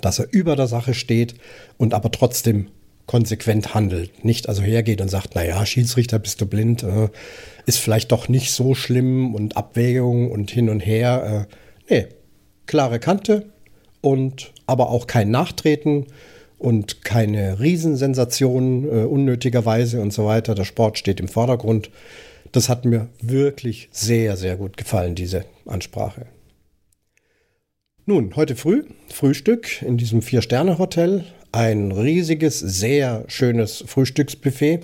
dass 0.00 0.18
er 0.18 0.26
über 0.32 0.56
der 0.56 0.66
Sache 0.66 0.94
steht 0.94 1.34
und 1.78 1.94
aber 1.94 2.10
trotzdem 2.10 2.68
konsequent 3.06 3.72
handelt. 3.74 4.24
Nicht 4.24 4.48
also 4.48 4.62
hergeht 4.62 5.00
und 5.00 5.08
sagt, 5.08 5.34
naja, 5.34 5.64
Schiedsrichter, 5.64 6.18
bist 6.18 6.40
du 6.40 6.46
blind, 6.46 6.82
äh, 6.82 7.08
ist 7.66 7.78
vielleicht 7.78 8.10
doch 8.10 8.28
nicht 8.28 8.52
so 8.52 8.74
schlimm 8.74 9.34
und 9.34 9.56
Abwägung 9.56 10.30
und 10.30 10.50
hin 10.50 10.68
und 10.68 10.80
her. 10.80 11.46
Äh, 11.88 11.94
nee, 11.94 12.08
klare 12.66 12.98
Kante 12.98 13.46
und 14.00 14.51
aber 14.72 14.90
auch 14.90 15.06
kein 15.06 15.30
Nachtreten 15.30 16.06
und 16.58 17.04
keine 17.04 17.60
Riesensensationen 17.60 18.84
äh, 18.84 19.04
unnötigerweise 19.04 20.00
und 20.00 20.12
so 20.12 20.24
weiter. 20.24 20.54
Der 20.54 20.64
Sport 20.64 20.98
steht 20.98 21.20
im 21.20 21.28
Vordergrund. 21.28 21.90
Das 22.50 22.68
hat 22.68 22.84
mir 22.84 23.08
wirklich 23.20 23.88
sehr, 23.92 24.36
sehr 24.36 24.56
gut 24.56 24.76
gefallen, 24.76 25.14
diese 25.14 25.44
Ansprache. 25.66 26.26
Nun, 28.06 28.34
heute 28.34 28.56
früh, 28.56 28.84
Frühstück 29.08 29.82
in 29.82 29.96
diesem 29.96 30.22
Vier-Sterne-Hotel, 30.22 31.24
ein 31.52 31.92
riesiges, 31.92 32.58
sehr 32.58 33.24
schönes 33.28 33.84
Frühstücksbuffet 33.86 34.80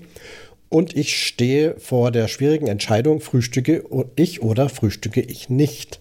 und 0.68 0.96
ich 0.96 1.27
stehe 1.27 1.74
vor 1.79 2.11
der 2.11 2.29
schwierigen 2.29 2.66
Entscheidung, 2.66 3.20
frühstücke 3.20 3.85
ich 4.16 4.42
oder 4.42 4.68
frühstücke 4.68 5.20
ich 5.20 5.48
nicht. 5.48 5.98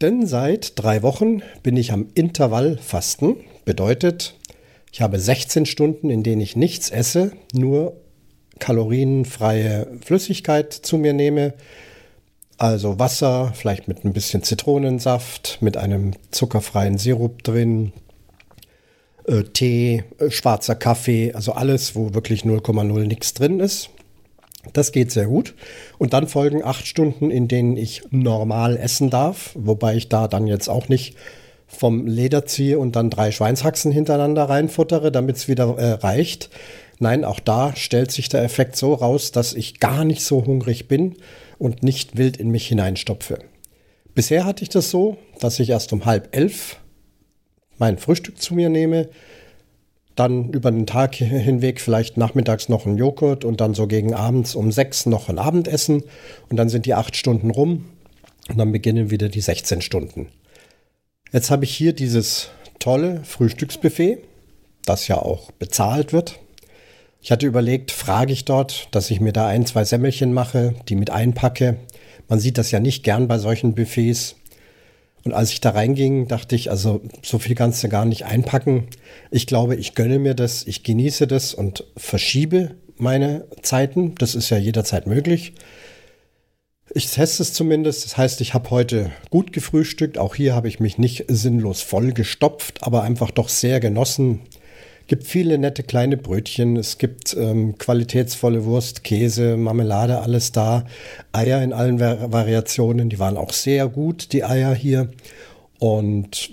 Denn 0.00 0.26
seit 0.26 0.78
drei 0.78 1.02
Wochen 1.02 1.42
bin 1.62 1.76
ich 1.76 1.92
am 1.92 2.08
Intervallfasten, 2.14 3.36
bedeutet 3.64 4.34
ich 4.92 5.02
habe 5.02 5.18
16 5.18 5.66
Stunden, 5.66 6.10
in 6.10 6.22
denen 6.22 6.40
ich 6.40 6.56
nichts 6.56 6.90
esse, 6.90 7.32
nur 7.52 7.96
kalorienfreie 8.58 9.86
Flüssigkeit 10.04 10.72
zu 10.72 10.98
mir 10.98 11.12
nehme. 11.12 11.54
Also 12.56 12.98
Wasser, 12.98 13.52
vielleicht 13.54 13.86
mit 13.86 14.04
ein 14.04 14.12
bisschen 14.12 14.42
Zitronensaft, 14.42 15.58
mit 15.60 15.76
einem 15.76 16.14
zuckerfreien 16.32 16.98
Sirup 16.98 17.44
drin, 17.44 17.92
äh, 19.26 19.44
Tee, 19.44 20.02
äh, 20.18 20.30
schwarzer 20.30 20.74
Kaffee, 20.74 21.32
also 21.32 21.52
alles, 21.52 21.94
wo 21.94 22.14
wirklich 22.14 22.44
0,0 22.44 23.06
nichts 23.06 23.34
drin 23.34 23.60
ist. 23.60 23.90
Das 24.72 24.92
geht 24.92 25.12
sehr 25.12 25.26
gut. 25.26 25.54
Und 25.98 26.12
dann 26.12 26.26
folgen 26.26 26.64
acht 26.64 26.86
Stunden, 26.86 27.30
in 27.30 27.48
denen 27.48 27.76
ich 27.76 28.02
normal 28.10 28.76
essen 28.76 29.10
darf, 29.10 29.52
wobei 29.54 29.96
ich 29.96 30.08
da 30.08 30.28
dann 30.28 30.46
jetzt 30.46 30.68
auch 30.68 30.88
nicht 30.88 31.16
vom 31.66 32.06
Leder 32.06 32.46
ziehe 32.46 32.78
und 32.78 32.96
dann 32.96 33.10
drei 33.10 33.30
Schweinshaxen 33.30 33.92
hintereinander 33.92 34.44
reinfuttere, 34.44 35.12
damit 35.12 35.36
es 35.36 35.48
wieder 35.48 35.76
äh, 35.76 35.92
reicht. 35.92 36.50
Nein, 36.98 37.24
auch 37.24 37.40
da 37.40 37.76
stellt 37.76 38.10
sich 38.10 38.28
der 38.28 38.42
Effekt 38.42 38.74
so 38.76 38.94
raus, 38.94 39.30
dass 39.30 39.54
ich 39.54 39.78
gar 39.78 40.04
nicht 40.04 40.24
so 40.24 40.44
hungrig 40.44 40.88
bin 40.88 41.16
und 41.58 41.82
nicht 41.82 42.16
wild 42.16 42.38
in 42.38 42.50
mich 42.50 42.66
hineinstopfe. 42.66 43.38
Bisher 44.14 44.44
hatte 44.44 44.62
ich 44.64 44.68
das 44.70 44.90
so, 44.90 45.18
dass 45.38 45.60
ich 45.60 45.70
erst 45.70 45.92
um 45.92 46.06
halb 46.06 46.34
elf 46.34 46.78
mein 47.78 47.98
Frühstück 47.98 48.40
zu 48.40 48.54
mir 48.54 48.68
nehme, 48.68 49.08
dann 50.18 50.50
über 50.50 50.70
den 50.70 50.86
Tag 50.86 51.14
hinweg 51.14 51.80
vielleicht 51.80 52.16
nachmittags 52.16 52.68
noch 52.68 52.86
einen 52.86 52.98
Joghurt 52.98 53.44
und 53.44 53.60
dann 53.60 53.74
so 53.74 53.86
gegen 53.86 54.14
abends 54.14 54.54
um 54.54 54.72
sechs 54.72 55.06
noch 55.06 55.28
ein 55.28 55.38
Abendessen 55.38 56.02
und 56.48 56.56
dann 56.56 56.68
sind 56.68 56.86
die 56.86 56.94
acht 56.94 57.16
Stunden 57.16 57.50
rum 57.50 57.84
und 58.48 58.58
dann 58.58 58.72
beginnen 58.72 59.10
wieder 59.10 59.28
die 59.28 59.40
16 59.40 59.82
Stunden. 59.82 60.28
Jetzt 61.32 61.50
habe 61.50 61.64
ich 61.64 61.74
hier 61.74 61.92
dieses 61.92 62.48
tolle 62.78 63.22
Frühstücksbuffet, 63.24 64.18
das 64.84 65.08
ja 65.08 65.16
auch 65.16 65.50
bezahlt 65.52 66.12
wird. 66.12 66.40
Ich 67.20 67.30
hatte 67.30 67.46
überlegt, 67.46 67.90
frage 67.90 68.32
ich 68.32 68.44
dort, 68.44 68.88
dass 68.92 69.10
ich 69.10 69.20
mir 69.20 69.32
da 69.32 69.46
ein, 69.46 69.66
zwei 69.66 69.84
Semmelchen 69.84 70.32
mache, 70.32 70.74
die 70.88 70.96
mit 70.96 71.10
einpacke. 71.10 71.76
Man 72.28 72.40
sieht 72.40 72.58
das 72.58 72.70
ja 72.70 72.80
nicht 72.80 73.02
gern 73.02 73.28
bei 73.28 73.38
solchen 73.38 73.74
Buffets. 73.74 74.36
Und 75.28 75.34
als 75.34 75.52
ich 75.52 75.60
da 75.60 75.70
reinging, 75.70 76.26
dachte 76.26 76.56
ich, 76.56 76.70
also 76.70 77.02
so 77.22 77.38
viel 77.38 77.54
kannst 77.54 77.84
du 77.84 77.90
gar 77.90 78.06
nicht 78.06 78.24
einpacken. 78.24 78.86
Ich 79.30 79.46
glaube, 79.46 79.76
ich 79.76 79.94
gönne 79.94 80.18
mir 80.18 80.32
das, 80.32 80.66
ich 80.66 80.84
genieße 80.84 81.26
das 81.26 81.52
und 81.52 81.84
verschiebe 81.98 82.76
meine 82.96 83.44
Zeiten. 83.60 84.14
Das 84.14 84.34
ist 84.34 84.48
ja 84.48 84.56
jederzeit 84.56 85.06
möglich. 85.06 85.52
Ich 86.94 87.10
teste 87.10 87.42
es 87.42 87.52
zumindest. 87.52 88.06
Das 88.06 88.16
heißt, 88.16 88.40
ich 88.40 88.54
habe 88.54 88.70
heute 88.70 89.10
gut 89.28 89.52
gefrühstückt. 89.52 90.16
Auch 90.16 90.34
hier 90.34 90.54
habe 90.54 90.66
ich 90.66 90.80
mich 90.80 90.96
nicht 90.96 91.26
sinnlos 91.28 91.82
voll 91.82 92.14
gestopft, 92.14 92.82
aber 92.82 93.02
einfach 93.02 93.30
doch 93.30 93.50
sehr 93.50 93.80
genossen. 93.80 94.40
Gibt 95.08 95.26
viele 95.26 95.56
nette 95.56 95.82
kleine 95.84 96.18
Brötchen. 96.18 96.76
Es 96.76 96.98
gibt 96.98 97.34
ähm, 97.34 97.78
qualitätsvolle 97.78 98.66
Wurst, 98.66 99.04
Käse, 99.04 99.56
Marmelade, 99.56 100.20
alles 100.20 100.52
da. 100.52 100.84
Eier 101.32 101.62
in 101.62 101.72
allen 101.72 101.98
Vari 101.98 102.30
Variationen. 102.30 103.08
Die 103.08 103.18
waren 103.18 103.38
auch 103.38 103.54
sehr 103.54 103.88
gut, 103.88 104.34
die 104.34 104.44
Eier 104.44 104.74
hier. 104.74 105.10
Und 105.78 106.50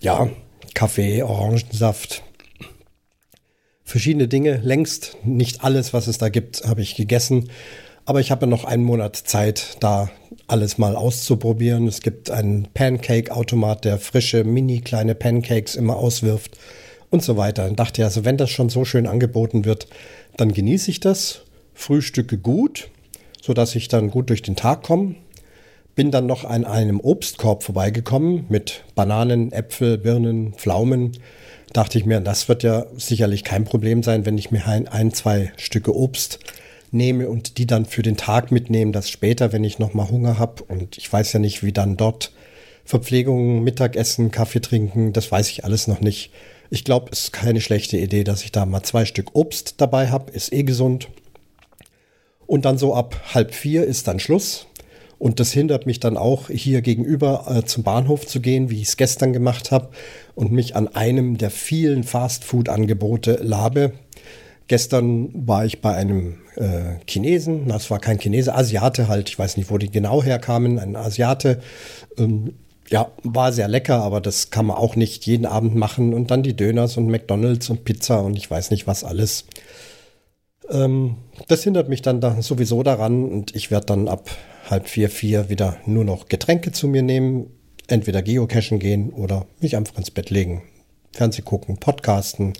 ja, 0.00 0.30
Kaffee, 0.72 1.22
Orangensaft. 1.22 2.22
Verschiedene 3.84 4.26
Dinge. 4.26 4.56
Längst 4.62 5.18
nicht 5.22 5.62
alles, 5.62 5.92
was 5.92 6.06
es 6.06 6.16
da 6.16 6.30
gibt, 6.30 6.64
habe 6.64 6.80
ich 6.80 6.94
gegessen. 6.94 7.50
Aber 8.06 8.20
ich 8.20 8.30
habe 8.30 8.46
noch 8.46 8.64
einen 8.64 8.84
Monat 8.84 9.16
Zeit, 9.16 9.76
da 9.80 10.10
alles 10.46 10.78
mal 10.78 10.96
auszuprobieren. 10.96 11.86
Es 11.88 12.00
gibt 12.00 12.30
einen 12.30 12.68
Pancake-Automat, 12.72 13.84
der 13.84 13.98
frische, 13.98 14.44
mini 14.44 14.80
kleine 14.80 15.14
Pancakes 15.14 15.76
immer 15.76 15.96
auswirft 15.96 16.56
und 17.12 17.22
so 17.22 17.36
weiter. 17.36 17.66
Und 17.68 17.78
dachte 17.78 18.02
also 18.04 18.24
wenn 18.24 18.36
das 18.36 18.50
schon 18.50 18.70
so 18.70 18.84
schön 18.84 19.06
angeboten 19.06 19.64
wird, 19.64 19.86
dann 20.36 20.52
genieße 20.52 20.90
ich 20.90 20.98
das, 20.98 21.42
frühstücke 21.74 22.38
gut, 22.38 22.88
sodass 23.40 23.76
ich 23.76 23.86
dann 23.88 24.10
gut 24.10 24.30
durch 24.30 24.42
den 24.42 24.56
Tag 24.56 24.82
komme. 24.82 25.14
Bin 25.94 26.10
dann 26.10 26.26
noch 26.26 26.44
an 26.44 26.64
einem 26.64 27.00
Obstkorb 27.00 27.62
vorbeigekommen 27.62 28.46
mit 28.48 28.82
Bananen, 28.94 29.52
Äpfel, 29.52 29.98
Birnen, 29.98 30.54
Pflaumen. 30.54 31.12
Dachte 31.74 31.98
ich 31.98 32.06
mir, 32.06 32.20
das 32.20 32.48
wird 32.48 32.62
ja 32.62 32.86
sicherlich 32.96 33.44
kein 33.44 33.64
Problem 33.64 34.02
sein, 34.02 34.24
wenn 34.24 34.38
ich 34.38 34.50
mir 34.50 34.66
ein, 34.66 34.88
ein 34.88 35.12
zwei 35.12 35.52
Stücke 35.58 35.94
Obst 35.94 36.38
nehme 36.92 37.28
und 37.28 37.58
die 37.58 37.66
dann 37.66 37.84
für 37.84 38.02
den 38.02 38.16
Tag 38.16 38.50
mitnehmen, 38.50 38.92
dass 38.92 39.10
später, 39.10 39.52
wenn 39.52 39.64
ich 39.64 39.78
nochmal 39.78 40.08
Hunger 40.10 40.38
habe 40.38 40.62
und 40.62 40.96
ich 40.96 41.12
weiß 41.12 41.34
ja 41.34 41.40
nicht, 41.40 41.62
wie 41.62 41.72
dann 41.72 41.98
dort 41.98 42.32
Verpflegung, 42.84 43.62
Mittagessen, 43.62 44.30
Kaffee 44.30 44.60
trinken, 44.60 45.12
das 45.12 45.30
weiß 45.30 45.50
ich 45.50 45.64
alles 45.64 45.88
noch 45.88 46.00
nicht. 46.00 46.30
Ich 46.74 46.84
glaube, 46.84 47.10
es 47.12 47.24
ist 47.24 47.32
keine 47.34 47.60
schlechte 47.60 47.98
Idee, 47.98 48.24
dass 48.24 48.44
ich 48.44 48.50
da 48.50 48.64
mal 48.64 48.82
zwei 48.82 49.04
Stück 49.04 49.34
Obst 49.34 49.74
dabei 49.76 50.08
habe, 50.08 50.32
ist 50.32 50.54
eh 50.54 50.62
gesund. 50.62 51.08
Und 52.46 52.64
dann 52.64 52.78
so 52.78 52.94
ab 52.94 53.20
halb 53.34 53.52
vier 53.52 53.84
ist 53.84 54.08
dann 54.08 54.18
Schluss. 54.18 54.68
Und 55.18 55.38
das 55.38 55.52
hindert 55.52 55.84
mich 55.84 56.00
dann 56.00 56.16
auch, 56.16 56.48
hier 56.48 56.80
gegenüber 56.80 57.44
äh, 57.46 57.66
zum 57.66 57.82
Bahnhof 57.82 58.26
zu 58.26 58.40
gehen, 58.40 58.70
wie 58.70 58.80
ich 58.80 58.88
es 58.88 58.96
gestern 58.96 59.34
gemacht 59.34 59.70
habe, 59.70 59.90
und 60.34 60.50
mich 60.50 60.74
an 60.74 60.88
einem 60.88 61.36
der 61.36 61.50
vielen 61.50 62.04
Fastfood-Angebote 62.04 63.40
labe. 63.42 63.92
Gestern 64.66 65.46
war 65.46 65.66
ich 65.66 65.82
bei 65.82 65.94
einem 65.94 66.38
äh, 66.56 66.94
Chinesen, 67.06 67.68
das 67.68 67.90
war 67.90 67.98
kein 67.98 68.18
Chinese, 68.18 68.54
Asiate 68.54 69.08
halt, 69.08 69.28
ich 69.28 69.38
weiß 69.38 69.58
nicht, 69.58 69.70
wo 69.70 69.76
die 69.76 69.90
genau 69.90 70.22
herkamen, 70.22 70.78
ein 70.78 70.96
Asiate. 70.96 71.60
Ähm, 72.16 72.54
ja, 72.92 73.10
war 73.22 73.52
sehr 73.52 73.68
lecker, 73.68 74.02
aber 74.02 74.20
das 74.20 74.50
kann 74.50 74.66
man 74.66 74.76
auch 74.76 74.96
nicht 74.96 75.26
jeden 75.26 75.46
Abend 75.46 75.74
machen. 75.74 76.12
Und 76.12 76.30
dann 76.30 76.42
die 76.42 76.54
Döners 76.54 76.98
und 76.98 77.08
McDonalds 77.08 77.70
und 77.70 77.84
Pizza 77.84 78.20
und 78.22 78.36
ich 78.36 78.50
weiß 78.50 78.70
nicht 78.70 78.86
was 78.86 79.02
alles. 79.02 79.46
Ähm, 80.68 81.16
das 81.48 81.64
hindert 81.64 81.88
mich 81.88 82.02
dann 82.02 82.20
da 82.20 82.42
sowieso 82.42 82.82
daran 82.82 83.24
und 83.24 83.56
ich 83.56 83.70
werde 83.70 83.86
dann 83.86 84.08
ab 84.08 84.30
halb 84.68 84.88
vier, 84.88 85.08
vier 85.08 85.48
wieder 85.48 85.78
nur 85.86 86.04
noch 86.04 86.28
Getränke 86.28 86.70
zu 86.70 86.86
mir 86.86 87.02
nehmen, 87.02 87.46
entweder 87.88 88.22
geocachen 88.22 88.78
gehen 88.78 89.10
oder 89.10 89.46
mich 89.60 89.74
einfach 89.74 89.96
ins 89.96 90.10
Bett 90.10 90.28
legen, 90.28 90.62
Fernseh 91.12 91.42
gucken, 91.42 91.78
podcasten. 91.78 92.52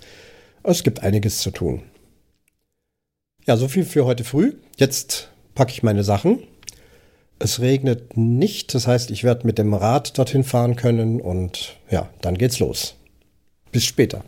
Es 0.63 0.83
gibt 0.83 1.03
einiges 1.03 1.39
zu 1.39 1.51
tun. 1.51 1.83
Ja, 3.45 3.55
so 3.55 3.67
viel 3.67 3.85
für 3.85 4.05
heute 4.05 4.23
früh. 4.23 4.55
Jetzt 4.77 5.29
packe 5.53 5.71
ich 5.71 5.83
meine 5.83 6.03
Sachen. 6.03 6.39
Es 7.43 7.59
regnet 7.59 8.15
nicht, 8.15 8.73
das 8.73 8.87
heißt, 8.87 9.11
ich 9.11 9.25
werde 9.25 9.45
mit 9.45 9.57
dem 9.57 9.73
Rad 9.73 10.17
dorthin 10.17 10.45
fahren 10.45 10.77
können 10.77 11.19
und 11.19 11.75
ja, 11.91 12.07
dann 12.21 12.37
geht's 12.37 12.59
los. 12.59 12.95
Bis 13.69 13.83
später. 13.83 14.23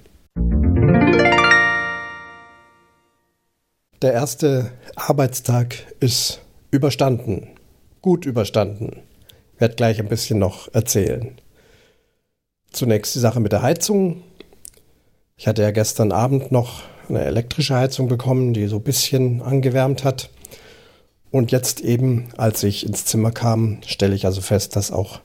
Der 4.01 4.11
erste 4.11 4.69
Arbeitstag 4.97 5.77
ist 6.01 6.41
überstanden. 6.71 7.47
Gut 8.01 8.25
überstanden. 8.25 9.03
Ich 9.53 9.61
werde 9.61 9.75
gleich 9.75 9.97
ein 10.01 10.09
bisschen 10.09 10.39
noch 10.39 10.67
erzählen. 10.73 11.39
Zunächst 12.71 13.15
die 13.15 13.19
Sache 13.19 13.39
mit 13.39 13.53
der 13.53 13.61
Heizung. 13.61 14.23
Ich 15.37 15.47
hatte 15.47 15.61
ja 15.61 15.71
gestern 15.71 16.11
Abend 16.11 16.51
noch 16.51 16.83
eine 17.07 17.23
elektrische 17.23 17.75
Heizung 17.75 18.09
bekommen, 18.09 18.53
die 18.53 18.67
so 18.67 18.75
ein 18.75 18.83
bisschen 18.83 19.41
angewärmt 19.41 20.03
hat. 20.03 20.29
Und 21.35 21.51
jetzt 21.51 21.81
eben, 21.81 22.29
als 22.37 22.63
ich 22.63 22.85
ins 22.85 23.03
Zimmer 23.03 23.29
kam, 23.29 23.79
stelle 23.85 24.15
ich 24.15 24.25
also 24.25 24.39
fest, 24.39 24.77
dass 24.77 24.89
auch 24.89 25.19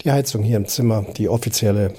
die 0.00 0.10
Heizung 0.10 0.42
hier 0.42 0.56
im 0.56 0.66
Zimmer, 0.66 1.06
die 1.16 1.28
offizielle, 1.28 1.94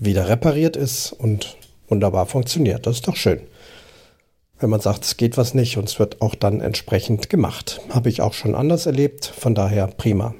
wieder 0.00 0.28
repariert 0.28 0.74
ist 0.74 1.12
und 1.12 1.56
wunderbar 1.86 2.26
funktioniert. 2.26 2.84
Das 2.84 2.96
ist 2.96 3.06
doch 3.06 3.14
schön. 3.14 3.42
Wenn 4.58 4.70
man 4.70 4.80
sagt, 4.80 5.04
es 5.04 5.16
geht 5.16 5.36
was 5.36 5.54
nicht 5.54 5.76
und 5.76 5.88
es 5.88 6.00
wird 6.00 6.20
auch 6.20 6.34
dann 6.34 6.60
entsprechend 6.60 7.30
gemacht. 7.30 7.80
Habe 7.90 8.08
ich 8.08 8.22
auch 8.22 8.32
schon 8.32 8.56
anders 8.56 8.86
erlebt, 8.86 9.24
von 9.24 9.54
daher 9.54 9.86
prima. 9.86 10.34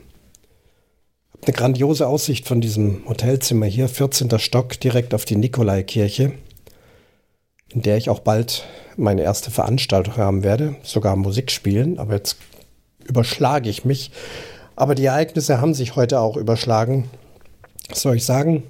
eine 1.45 1.55
grandiose 1.55 2.09
Aussicht 2.09 2.49
von 2.49 2.61
diesem 2.61 3.09
Hotelzimmer 3.09 3.67
hier, 3.67 3.89
14. 3.89 4.41
Stock, 4.41 4.81
direkt 4.81 5.15
auf 5.15 5.25
die 5.25 5.37
Nikolaikirche, 5.37 6.33
in 7.69 7.83
der 7.83 7.97
ich 7.97 8.11
auch 8.11 8.19
bald 8.19 8.65
meine 8.97 9.23
erste 9.23 9.53
Veranstaltung 9.53 10.17
haben 10.17 10.43
werde, 10.43 10.75
sogar 10.83 11.15
Musik 11.15 11.53
spielen, 11.53 12.01
aber 12.01 12.15
jetzt 12.15 12.39
überschlage 13.09 13.69
ich 13.69 13.85
mich. 13.85 14.11
Aber 14.77 14.95
die 14.95 15.07
Ereignisse 15.07 15.61
haben 15.61 15.75
sich 15.75 15.97
heute 15.97 16.21
auch 16.21 16.37
überschlagen. 16.37 17.09
Was 17.89 18.03
soll 18.03 18.17
ich 18.17 18.25
sagen? 18.25 18.65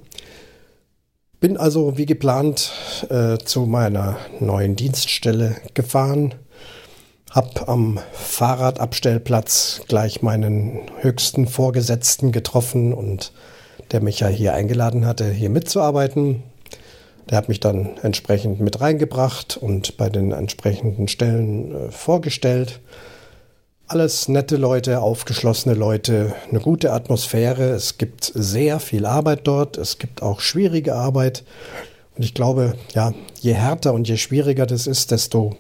Bin 1.40 1.57
also 1.57 1.99
wie 1.99 2.07
geplant 2.07 2.72
äh, 3.11 3.38
zu 3.38 3.66
meiner 3.66 4.16
neuen 4.40 4.75
Dienststelle 4.75 5.57
gefahren, 5.75 6.35
hab 7.31 7.68
am 7.68 8.01
Fahrradabstellplatz 8.12 9.83
gleich 9.88 10.22
meinen 10.22 10.81
höchsten 11.01 11.46
Vorgesetzten 11.46 12.33
getroffen 12.33 12.94
und 12.94 13.33
der 13.90 14.01
mich 14.01 14.20
ja 14.20 14.29
hier 14.29 14.55
eingeladen 14.55 15.07
hatte, 15.07 15.31
hier 15.31 15.51
mitzuarbeiten. 15.51 16.42
Der 17.29 17.37
hat 17.38 17.49
mich 17.49 17.61
dann 17.61 17.99
entsprechend 18.03 18.61
mit 18.61 18.81
reingebracht 18.81 19.57
und 19.57 19.96
bei 19.96 20.09
den 20.09 20.33
entsprechenden 20.33 21.09
Stellen 21.09 21.75
äh, 21.75 21.90
vorgestellt. 21.90 22.81
Alles 23.88 24.27
nette 24.27 24.57
Leute, 24.57 25.01
aufgeschlossene 25.01 25.77
Leute, 25.77 26.35
eine 26.51 26.59
gute 26.59 26.92
Atmosphäre. 26.92 27.70
Es 27.70 27.99
gibt 27.99 28.33
sehr 28.35 28.81
viel 28.81 29.07
Arbeit 29.07 29.46
dort. 29.46 29.79
Es 29.79 29.99
gibt 29.99 30.22
auch 30.22 30.40
schwierige 30.40 30.96
Arbeit. 30.96 31.44
Und 32.16 32.25
ich 32.25 32.35
glaube, 32.35 32.75
ja, 32.94 33.14
je 33.40 33.53
härter 33.55 33.94
und 33.94 34.09
je 34.09 34.16
schwieriger 34.16 34.66
das 34.66 34.88
ist, 34.88 35.12
desto 35.12 35.57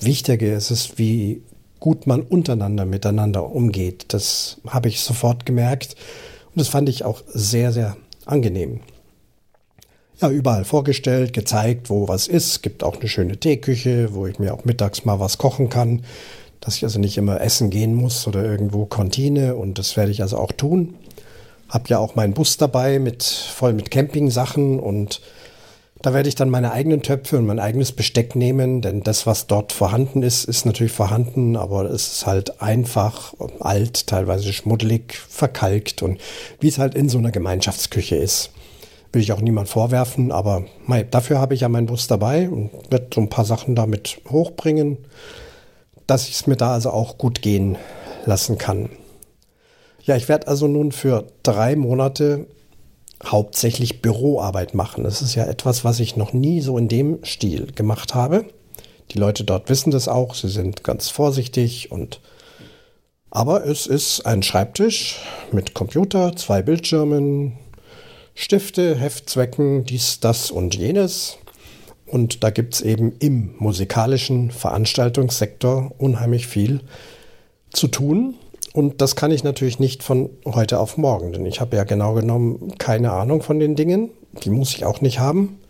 Wichtige 0.00 0.52
ist 0.52 0.72
es, 0.72 0.98
wie 0.98 1.42
gut 1.78 2.08
man 2.08 2.22
untereinander 2.22 2.86
miteinander 2.86 3.48
umgeht. 3.48 4.06
Das 4.08 4.56
habe 4.66 4.88
ich 4.88 5.00
sofort 5.00 5.46
gemerkt 5.46 5.94
und 6.46 6.58
das 6.58 6.66
fand 6.66 6.88
ich 6.88 7.04
auch 7.04 7.22
sehr, 7.28 7.70
sehr 7.70 7.96
angenehm. 8.26 8.80
Ja, 10.20 10.28
überall 10.28 10.64
vorgestellt, 10.64 11.32
gezeigt, 11.32 11.88
wo 11.88 12.08
was 12.08 12.26
ist. 12.26 12.46
Es 12.48 12.62
gibt 12.62 12.82
auch 12.82 12.98
eine 12.98 13.08
schöne 13.08 13.38
Teeküche, 13.38 14.12
wo 14.12 14.26
ich 14.26 14.40
mir 14.40 14.52
auch 14.52 14.64
mittags 14.64 15.04
mal 15.04 15.20
was 15.20 15.38
kochen 15.38 15.68
kann, 15.68 16.02
dass 16.60 16.76
ich 16.76 16.84
also 16.84 16.98
nicht 16.98 17.16
immer 17.16 17.40
essen 17.40 17.70
gehen 17.70 17.94
muss 17.94 18.26
oder 18.26 18.44
irgendwo 18.44 18.86
Kantine 18.86 19.56
und 19.56 19.78
das 19.78 19.96
werde 19.96 20.12
ich 20.12 20.22
also 20.22 20.36
auch 20.36 20.52
tun. 20.52 20.94
Hab 21.68 21.88
ja 21.88 21.98
auch 21.98 22.16
meinen 22.16 22.34
Bus 22.34 22.56
dabei 22.56 22.98
mit 22.98 23.22
voll 23.22 23.72
mit 23.72 23.90
Campingsachen 23.90 24.78
und 24.80 25.20
da 26.02 26.14
werde 26.14 26.30
ich 26.30 26.34
dann 26.34 26.48
meine 26.48 26.72
eigenen 26.72 27.02
Töpfe 27.02 27.36
und 27.36 27.44
mein 27.44 27.58
eigenes 27.58 27.92
Besteck 27.92 28.34
nehmen, 28.34 28.80
denn 28.80 29.02
das, 29.02 29.26
was 29.26 29.46
dort 29.46 29.72
vorhanden 29.72 30.22
ist, 30.22 30.44
ist 30.44 30.64
natürlich 30.64 30.92
vorhanden, 30.92 31.56
aber 31.56 31.84
es 31.90 32.12
ist 32.12 32.26
halt 32.26 32.62
einfach, 32.62 33.34
alt, 33.60 34.06
teilweise 34.06 34.52
schmuddelig, 34.54 35.14
verkalkt 35.28 36.02
und 36.02 36.18
wie 36.58 36.68
es 36.68 36.78
halt 36.78 36.94
in 36.94 37.10
so 37.10 37.18
einer 37.18 37.32
Gemeinschaftsküche 37.32 38.16
ist. 38.16 38.50
Will 39.12 39.20
ich 39.20 39.32
auch 39.32 39.42
niemand 39.42 39.68
vorwerfen, 39.68 40.32
aber 40.32 40.64
dafür 41.10 41.38
habe 41.38 41.54
ich 41.54 41.60
ja 41.60 41.68
meinen 41.68 41.86
Bus 41.86 42.06
dabei 42.06 42.48
und 42.48 42.70
werde 42.90 43.08
so 43.12 43.20
ein 43.20 43.28
paar 43.28 43.44
Sachen 43.44 43.74
damit 43.74 44.22
hochbringen, 44.30 44.96
dass 46.10 46.28
ich 46.28 46.34
es 46.34 46.46
mir 46.48 46.56
da 46.56 46.72
also 46.72 46.90
auch 46.90 47.18
gut 47.18 47.40
gehen 47.40 47.76
lassen 48.26 48.58
kann. 48.58 48.90
Ja, 50.02 50.16
ich 50.16 50.28
werde 50.28 50.48
also 50.48 50.66
nun 50.66 50.90
für 50.90 51.28
drei 51.44 51.76
Monate 51.76 52.46
hauptsächlich 53.24 54.02
Büroarbeit 54.02 54.74
machen. 54.74 55.04
Das 55.04 55.22
ist 55.22 55.36
ja 55.36 55.44
etwas, 55.44 55.84
was 55.84 56.00
ich 56.00 56.16
noch 56.16 56.32
nie 56.32 56.62
so 56.62 56.78
in 56.78 56.88
dem 56.88 57.22
Stil 57.22 57.70
gemacht 57.72 58.14
habe. 58.14 58.46
Die 59.12 59.18
Leute 59.18 59.44
dort 59.44 59.68
wissen 59.68 59.92
das 59.92 60.08
auch, 60.08 60.34
sie 60.34 60.48
sind 60.48 60.82
ganz 60.82 61.10
vorsichtig 61.10 61.92
und 61.92 62.20
aber 63.30 63.64
es 63.64 63.86
ist 63.86 64.26
ein 64.26 64.42
Schreibtisch 64.42 65.20
mit 65.52 65.74
Computer, 65.74 66.34
zwei 66.34 66.62
Bildschirmen, 66.62 67.52
Stifte, 68.34 68.96
Heftzwecken, 68.96 69.84
dies, 69.84 70.18
das 70.18 70.50
und 70.50 70.74
jenes. 70.74 71.38
Und 72.10 72.42
da 72.42 72.50
gibt 72.50 72.74
es 72.74 72.80
eben 72.80 73.12
im 73.20 73.54
musikalischen 73.58 74.50
Veranstaltungssektor 74.50 75.92
unheimlich 75.96 76.48
viel 76.48 76.80
zu 77.72 77.86
tun. 77.86 78.34
Und 78.72 79.00
das 79.00 79.14
kann 79.14 79.30
ich 79.30 79.44
natürlich 79.44 79.78
nicht 79.78 80.02
von 80.02 80.30
heute 80.44 80.80
auf 80.80 80.96
morgen, 80.96 81.32
denn 81.32 81.46
ich 81.46 81.60
habe 81.60 81.76
ja 81.76 81.84
genau 81.84 82.14
genommen 82.14 82.74
keine 82.78 83.12
Ahnung 83.12 83.42
von 83.42 83.60
den 83.60 83.76
Dingen. 83.76 84.10
Die 84.44 84.50
muss 84.50 84.74
ich 84.74 84.84
auch 84.84 85.00
nicht 85.00 85.20
haben. 85.20 85.60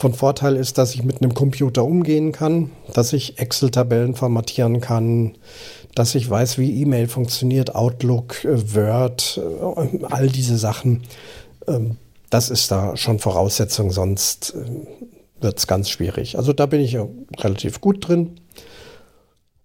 Von 0.00 0.14
Vorteil 0.14 0.56
ist, 0.56 0.78
dass 0.78 0.94
ich 0.94 1.04
mit 1.04 1.22
einem 1.22 1.32
Computer 1.32 1.84
umgehen 1.84 2.32
kann, 2.32 2.72
dass 2.92 3.12
ich 3.12 3.38
Excel-Tabellen 3.38 4.16
formatieren 4.16 4.80
kann, 4.80 5.36
dass 5.94 6.16
ich 6.16 6.28
weiß, 6.28 6.58
wie 6.58 6.80
E-Mail 6.82 7.06
funktioniert, 7.06 7.76
Outlook, 7.76 8.44
äh, 8.44 8.74
Word, 8.74 9.40
äh, 9.40 10.04
all 10.10 10.26
diese 10.28 10.58
Sachen. 10.58 11.02
Ähm, 11.68 11.98
das 12.30 12.50
ist 12.50 12.72
da 12.72 12.96
schon 12.96 13.20
Voraussetzung, 13.20 13.92
sonst 13.92 14.56
äh, 14.56 15.12
wird 15.42 15.58
es 15.58 15.66
ganz 15.66 15.90
schwierig. 15.90 16.36
Also 16.36 16.52
da 16.52 16.66
bin 16.66 16.80
ich 16.80 16.96
relativ 17.38 17.80
gut 17.80 18.06
drin. 18.08 18.40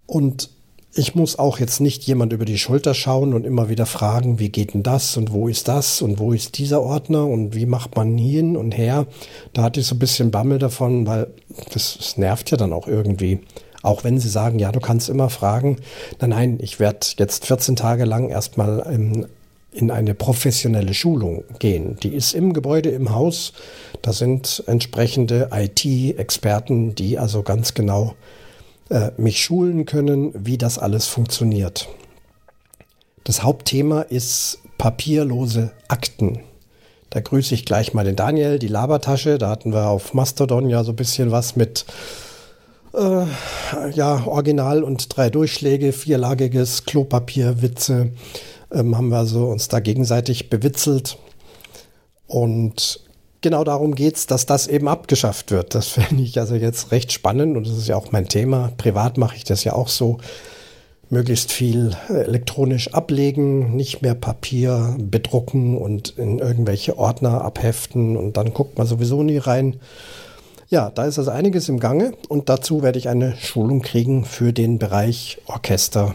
Und 0.05 0.49
ich 0.97 1.13
muss 1.13 1.37
auch 1.37 1.59
jetzt 1.59 1.79
nicht 1.79 2.03
jemand 2.03 2.33
über 2.33 2.45
die 2.45 2.57
Schulter 2.57 2.93
schauen 2.93 3.33
und 3.33 3.45
immer 3.45 3.69
wieder 3.69 3.85
fragen, 3.85 4.39
wie 4.39 4.49
geht 4.49 4.73
denn 4.73 4.83
das 4.83 5.15
und 5.15 5.31
wo 5.31 5.47
ist 5.47 5.67
das 5.67 6.01
und 6.01 6.17
wo 6.17 6.33
ist 6.33 6.57
dieser 6.57 6.81
Ordner 6.81 7.27
und 7.27 7.53
wie 7.53 7.67
macht 7.67 7.95
man 7.95 8.17
hin 8.17 8.57
und 8.57 8.71
her. 8.71 9.05
Da 9.53 9.63
hatte 9.63 9.79
ich 9.79 9.85
so 9.85 9.95
ein 9.95 9.99
bisschen 9.99 10.31
Bammel 10.31 10.57
davon, 10.57 11.05
weil 11.05 11.27
das, 11.71 11.97
das 11.97 12.17
nervt 12.17 12.49
ja 12.49 12.57
dann 12.57 12.73
auch 12.73 12.87
irgendwie. 12.87 13.41
Auch 13.83 14.03
wenn 14.03 14.19
sie 14.19 14.29
sagen, 14.29 14.57
ja, 14.57 14.71
du 14.71 14.79
kannst 14.79 15.07
immer 15.07 15.29
fragen. 15.29 15.77
Nein, 16.19 16.31
nein, 16.31 16.57
ich 16.61 16.79
werde 16.79 17.05
jetzt 17.17 17.45
14 17.45 17.75
Tage 17.75 18.05
lang 18.05 18.29
erstmal 18.29 18.79
in, 18.91 19.27
in 19.77 19.91
eine 19.91 20.15
professionelle 20.15 20.95
Schulung 20.95 21.43
gehen. 21.59 21.97
Die 22.01 22.13
ist 22.15 22.33
im 22.33 22.53
Gebäude, 22.53 22.89
im 22.89 23.13
Haus. 23.13 23.53
Da 24.01 24.11
sind 24.11 24.63
entsprechende 24.65 25.49
IT-Experten, 25.53 26.95
die 26.95 27.19
also 27.19 27.43
ganz 27.43 27.75
genau 27.75 28.15
äh, 28.89 29.11
mich 29.17 29.43
schulen 29.43 29.85
können, 29.85 30.33
wie 30.33 30.57
das 30.57 30.79
alles 30.79 31.05
funktioniert. 31.05 31.87
Das 33.23 33.43
Hauptthema 33.43 34.01
ist 34.01 34.59
papierlose 34.79 35.71
Akten. 35.87 36.39
Da 37.11 37.19
grüße 37.19 37.53
ich 37.53 37.65
gleich 37.65 37.93
mal 37.93 38.03
den 38.03 38.15
Daniel, 38.15 38.57
die 38.57 38.67
Labertasche. 38.67 39.37
Da 39.37 39.49
hatten 39.49 39.73
wir 39.73 39.89
auf 39.89 40.13
Mastodon 40.15 40.69
ja 40.69 40.83
so 40.83 40.91
ein 40.91 40.95
bisschen 40.95 41.31
was 41.31 41.55
mit 41.55 41.85
äh, 42.95 43.25
ja, 43.93 44.25
Original 44.25 44.83
und 44.83 45.15
drei 45.15 45.29
Durchschläge, 45.29 45.93
vierlagiges 45.93 46.85
Klopapier, 46.85 47.61
Witze. 47.61 48.11
Ähm, 48.71 48.97
haben 48.97 49.09
wir 49.09 49.25
so 49.25 49.45
uns 49.45 49.67
da 49.67 49.79
gegenseitig 49.79 50.49
bewitzelt. 50.49 51.17
Und 52.27 52.99
genau 53.41 53.63
darum 53.63 53.95
geht 53.95 54.17
es, 54.17 54.27
dass 54.27 54.45
das 54.45 54.67
eben 54.67 54.87
abgeschafft 54.87 55.51
wird. 55.51 55.75
Das 55.75 55.87
fände 55.87 56.23
ich 56.23 56.39
also 56.39 56.55
jetzt 56.55 56.91
recht 56.91 57.11
spannend 57.11 57.57
und 57.57 57.67
das 57.67 57.77
ist 57.77 57.87
ja 57.87 57.95
auch 57.95 58.11
mein 58.11 58.27
Thema. 58.27 58.71
Privat 58.77 59.17
mache 59.17 59.35
ich 59.35 59.43
das 59.43 59.63
ja 59.63 59.73
auch 59.73 59.87
so. 59.87 60.17
Möglichst 61.09 61.53
viel 61.53 61.95
elektronisch 62.09 62.93
ablegen, 62.93 63.77
nicht 63.77 64.01
mehr 64.01 64.13
Papier 64.13 64.97
bedrucken 64.99 65.77
und 65.77 66.09
in 66.17 66.39
irgendwelche 66.39 66.97
Ordner 66.97 67.45
abheften 67.45 68.17
und 68.17 68.35
dann 68.35 68.53
guckt 68.53 68.77
man 68.77 68.87
sowieso 68.87 69.23
nie 69.23 69.37
rein. 69.37 69.79
Ja, 70.67 70.89
da 70.89 71.05
ist 71.05 71.17
also 71.17 71.31
einiges 71.31 71.69
im 71.69 71.79
Gange 71.79 72.11
und 72.27 72.49
dazu 72.49 72.83
werde 72.83 72.99
ich 72.99 73.07
eine 73.07 73.37
Schulung 73.37 73.81
kriegen 73.81 74.25
für 74.25 74.51
den 74.51 74.79
Bereich 74.79 75.37
Orchester. 75.45 76.13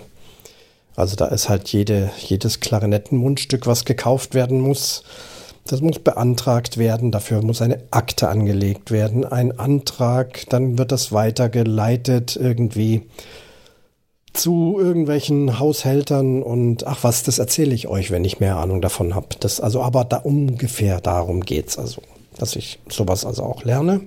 Also 0.96 1.16
da 1.16 1.26
ist 1.26 1.48
halt 1.48 1.68
jede, 1.68 2.10
jedes 2.18 2.60
Klarinettenmundstück, 2.60 3.66
was 3.66 3.84
gekauft 3.84 4.34
werden 4.34 4.60
muss, 4.60 5.02
das 5.66 5.80
muss 5.80 6.00
beantragt 6.00 6.76
werden, 6.76 7.12
dafür 7.12 7.42
muss 7.42 7.62
eine 7.62 7.82
Akte 7.90 8.28
angelegt 8.28 8.90
werden, 8.90 9.24
ein 9.24 9.58
Antrag, 9.58 10.44
dann 10.48 10.76
wird 10.76 10.92
das 10.92 11.12
weitergeleitet 11.12 12.36
irgendwie 12.36 13.02
zu 14.32 14.76
irgendwelchen 14.78 15.58
Haushältern 15.58 16.42
und 16.42 16.86
ach 16.86 16.98
was, 17.02 17.22
das 17.22 17.38
erzähle 17.38 17.74
ich 17.74 17.86
euch, 17.88 18.10
wenn 18.10 18.24
ich 18.24 18.40
mehr 18.40 18.56
Ahnung 18.56 18.80
davon 18.80 19.14
habe. 19.14 19.28
Also 19.60 19.82
aber 19.82 20.04
da 20.04 20.16
ungefähr 20.16 21.00
darum 21.00 21.42
geht's 21.42 21.78
also, 21.78 22.02
dass 22.38 22.56
ich 22.56 22.78
sowas 22.88 23.24
also 23.24 23.42
auch 23.44 23.64
lerne. 23.64 24.00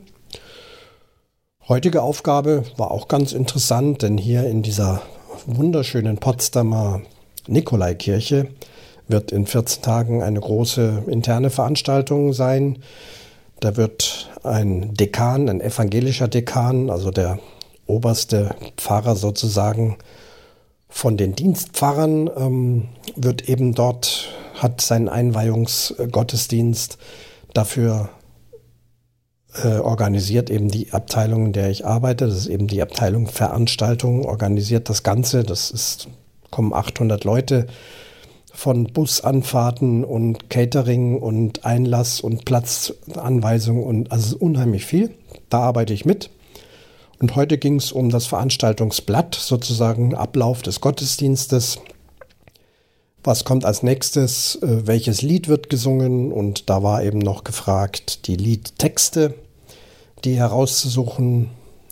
Heutige 1.68 2.02
Aufgabe 2.02 2.64
war 2.78 2.92
auch 2.92 3.08
ganz 3.08 3.32
interessant, 3.34 4.02
denn 4.02 4.18
hier 4.18 4.46
in 4.48 4.62
dieser 4.62 5.02
wunderschönen 5.46 6.18
Potsdamer 6.18 7.02
Nikolaikirche 7.48 8.48
wird 9.08 9.32
in 9.32 9.46
14 9.46 9.82
Tagen 9.82 10.24
eine 10.24 10.40
große 10.40 11.04
interne 11.08 11.50
Veranstaltung 11.50 12.34
sein. 12.34 12.80
Da 13.60 13.78
wird 13.78 14.30
ein 14.44 14.94
Dekan, 14.94 15.50
ein 15.50 15.62
evangelischer 15.62 16.28
Dekan, 16.28 16.90
also 16.90 17.12
der 17.12 17.40
oberste 17.88 18.56
Pfarrer 18.78 19.16
sozusagen 19.16 19.98
von 20.90 21.18
den 21.18 21.36
Dienstpfarrern, 21.36 22.30
ähm, 22.36 22.90
wird 23.16 23.48
eben 23.50 23.74
dort, 23.74 24.30
hat 24.56 24.82
seinen 24.82 25.10
Einweihungsgottesdienst 25.10 26.98
dafür 27.54 28.10
äh, 29.64 29.78
organisiert 29.78 30.50
eben 30.50 30.70
die 30.70 30.92
Abteilung, 30.92 31.48
in 31.48 31.54
der 31.54 31.70
ich 31.70 31.86
arbeite. 31.86 32.28
Das 32.28 32.36
ist 32.36 32.48
eben 32.48 32.68
die 32.68 32.82
Abteilung 32.82 33.28
Veranstaltungen, 33.28 34.26
organisiert 34.26 34.90
das 34.90 35.04
Ganze. 35.04 35.44
Das 35.44 35.72
ist, 35.72 36.08
kommen 36.52 36.74
800 36.74 37.24
Leute 37.24 37.68
von 38.54 38.86
Busanfahrten 38.86 40.04
und 40.04 40.50
Catering 40.50 41.20
und 41.20 41.66
Einlass 41.66 42.22
und 42.22 42.46
Platzanweisung 42.46 43.84
und 43.84 44.12
also 44.12 44.38
unheimlich 44.38 44.86
viel. 44.86 45.12
Da 45.50 45.60
arbeite 45.60 45.94
ich 45.94 46.06
mit. 46.06 46.30
Und 47.20 47.36
heute 47.36 47.58
ging 47.58 47.78
es 47.78 47.92
um 47.92 48.10
das 48.10 48.26
Veranstaltungsblatt, 48.26 49.36
sozusagen 49.36 50.16
Ablauf 50.16 50.62
des 50.62 50.82
Gottesdienstes. 50.82 51.80
Was 53.24 53.44
kommt 53.44 53.66
als 53.66 53.84
nächstes? 53.84 54.58
Äh, 54.62 54.88
welches 54.88 55.22
Lied 55.22 55.48
wird 55.48 55.70
gesungen? 55.70 56.32
Und 56.32 56.70
da 56.70 56.84
war 56.84 57.04
eben 57.04 57.20
noch 57.20 57.44
gefragt, 57.44 58.28
die 58.28 58.36
Liedtexte, 58.36 59.34
die 60.26 60.36
herauszusuchen, 60.36 61.50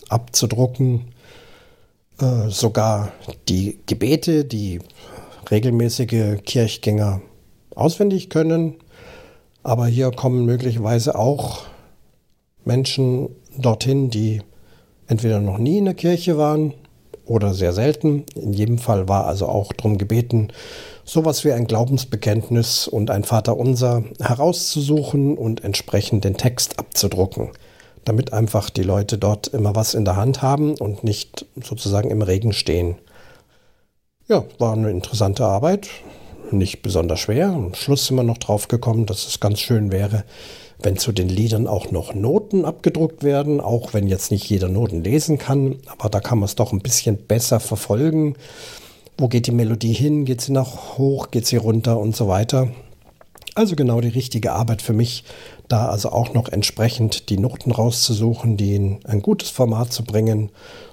abzudrucken, 0.10 1.14
äh, 2.20 2.50
sogar 2.50 3.12
die 3.48 3.80
Gebete, 3.86 4.46
die 4.46 4.80
regelmäßige 5.50 6.42
Kirchgänger 6.44 7.22
auswendig 7.76 8.30
können. 8.30 8.76
Aber 9.64 9.88
hier 9.88 10.12
kommen 10.12 10.46
möglicherweise 10.46 11.18
auch 11.18 11.64
Menschen 12.66 13.30
dorthin, 13.58 14.10
die 14.10 14.42
entweder 15.08 15.40
noch 15.40 15.58
nie 15.58 15.78
in 15.78 15.86
der 15.86 15.94
Kirche 15.94 16.38
waren 16.38 16.74
oder 17.26 17.54
sehr 17.54 17.74
selten. 17.74 18.26
In 18.36 18.54
jedem 18.54 18.78
Fall 18.78 19.08
war 19.08 19.26
also 19.26 19.48
auch 19.48 19.74
darum 19.74 19.98
gebeten, 19.98 20.50
sowas 21.06 21.44
wie 21.46 21.52
ein 21.52 21.68
Glaubensbekenntnis 21.68 22.88
und 22.88 23.10
ein 23.12 23.24
Vaterunser 23.24 24.04
herauszusuchen 24.20 25.38
und 25.38 25.64
entsprechend 25.64 26.24
den 26.24 26.38
Text 26.38 26.80
abzudrucken, 26.80 27.50
damit 28.06 28.34
einfach 28.34 28.70
die 28.70 28.84
Leute 28.84 29.18
dort 29.18 29.48
immer 29.48 29.76
was 29.76 29.94
in 29.94 30.06
der 30.06 30.16
Hand 30.16 30.42
haben 30.42 30.76
und 30.76 31.04
nicht 31.04 31.46
sozusagen 31.62 32.10
im 32.10 32.22
Regen 32.22 32.54
stehen. 32.54 32.96
Ja, 34.28 34.46
war 34.58 34.74
eine 34.74 34.90
interessante 34.90 35.46
Arbeit, 35.46 35.90
nicht 36.52 36.82
besonders 36.82 37.20
schwer. 37.20 37.50
Am 37.50 37.74
Schluss 37.74 38.08
sind 38.08 38.16
wir 38.16 38.24
noch 38.24 38.38
drauf 38.38 38.68
gekommen, 38.68 39.06
dass 39.06 39.28
es 39.28 39.40
ganz 39.40 39.60
schön 39.60 39.92
wäre, 39.92 40.24
wenn 40.82 40.98
zu 40.98 41.12
den 41.12 41.30
Liedern 41.30 41.68
auch 41.68 41.92
noch 41.92 42.14
Noten 42.14 42.66
abgedruckt 42.66 43.24
werden, 43.24 43.60
auch 43.60 43.94
wenn 43.94 44.08
jetzt 44.08 44.32
nicht 44.32 44.50
jeder 44.50 44.70
Noten 44.70 45.04
lesen 45.04 45.38
kann, 45.38 45.78
aber 45.88 46.10
da 46.10 46.20
kann 46.20 46.40
man 46.40 46.46
es 46.46 46.56
doch 46.56 46.74
ein 46.74 46.82
bisschen 46.82 47.18
besser 47.18 47.60
verfolgen. 47.60 48.36
Wo 49.18 49.28
geht 49.28 49.48
die 49.48 49.52
Melodie 49.52 49.94
hin? 49.94 50.26
Geht 50.26 50.42
sie 50.42 50.52
nach 50.52 50.98
hoch? 50.98 51.32
Geht 51.32 51.46
sie 51.46 51.58
runter 51.58 52.00
und 52.00 52.16
so 52.16 52.28
weiter? 52.28 52.70
Also 53.56 53.76
genau 53.76 54.02
die 54.02 54.08
richtige 54.08 54.54
Arbeit 54.54 54.82
für 54.82 54.94
mich, 54.94 55.24
da 55.68 55.88
also 55.88 56.10
auch 56.12 56.34
noch 56.34 56.50
entsprechend 56.50 57.30
die 57.30 57.38
Noten 57.38 57.72
rauszusuchen, 57.72 58.58
die 58.58 58.76
in 58.76 59.00
ein 59.06 59.22
gutes 59.22 59.50
Format 59.50 59.94
zu 59.94 60.04
bringen 60.04 60.50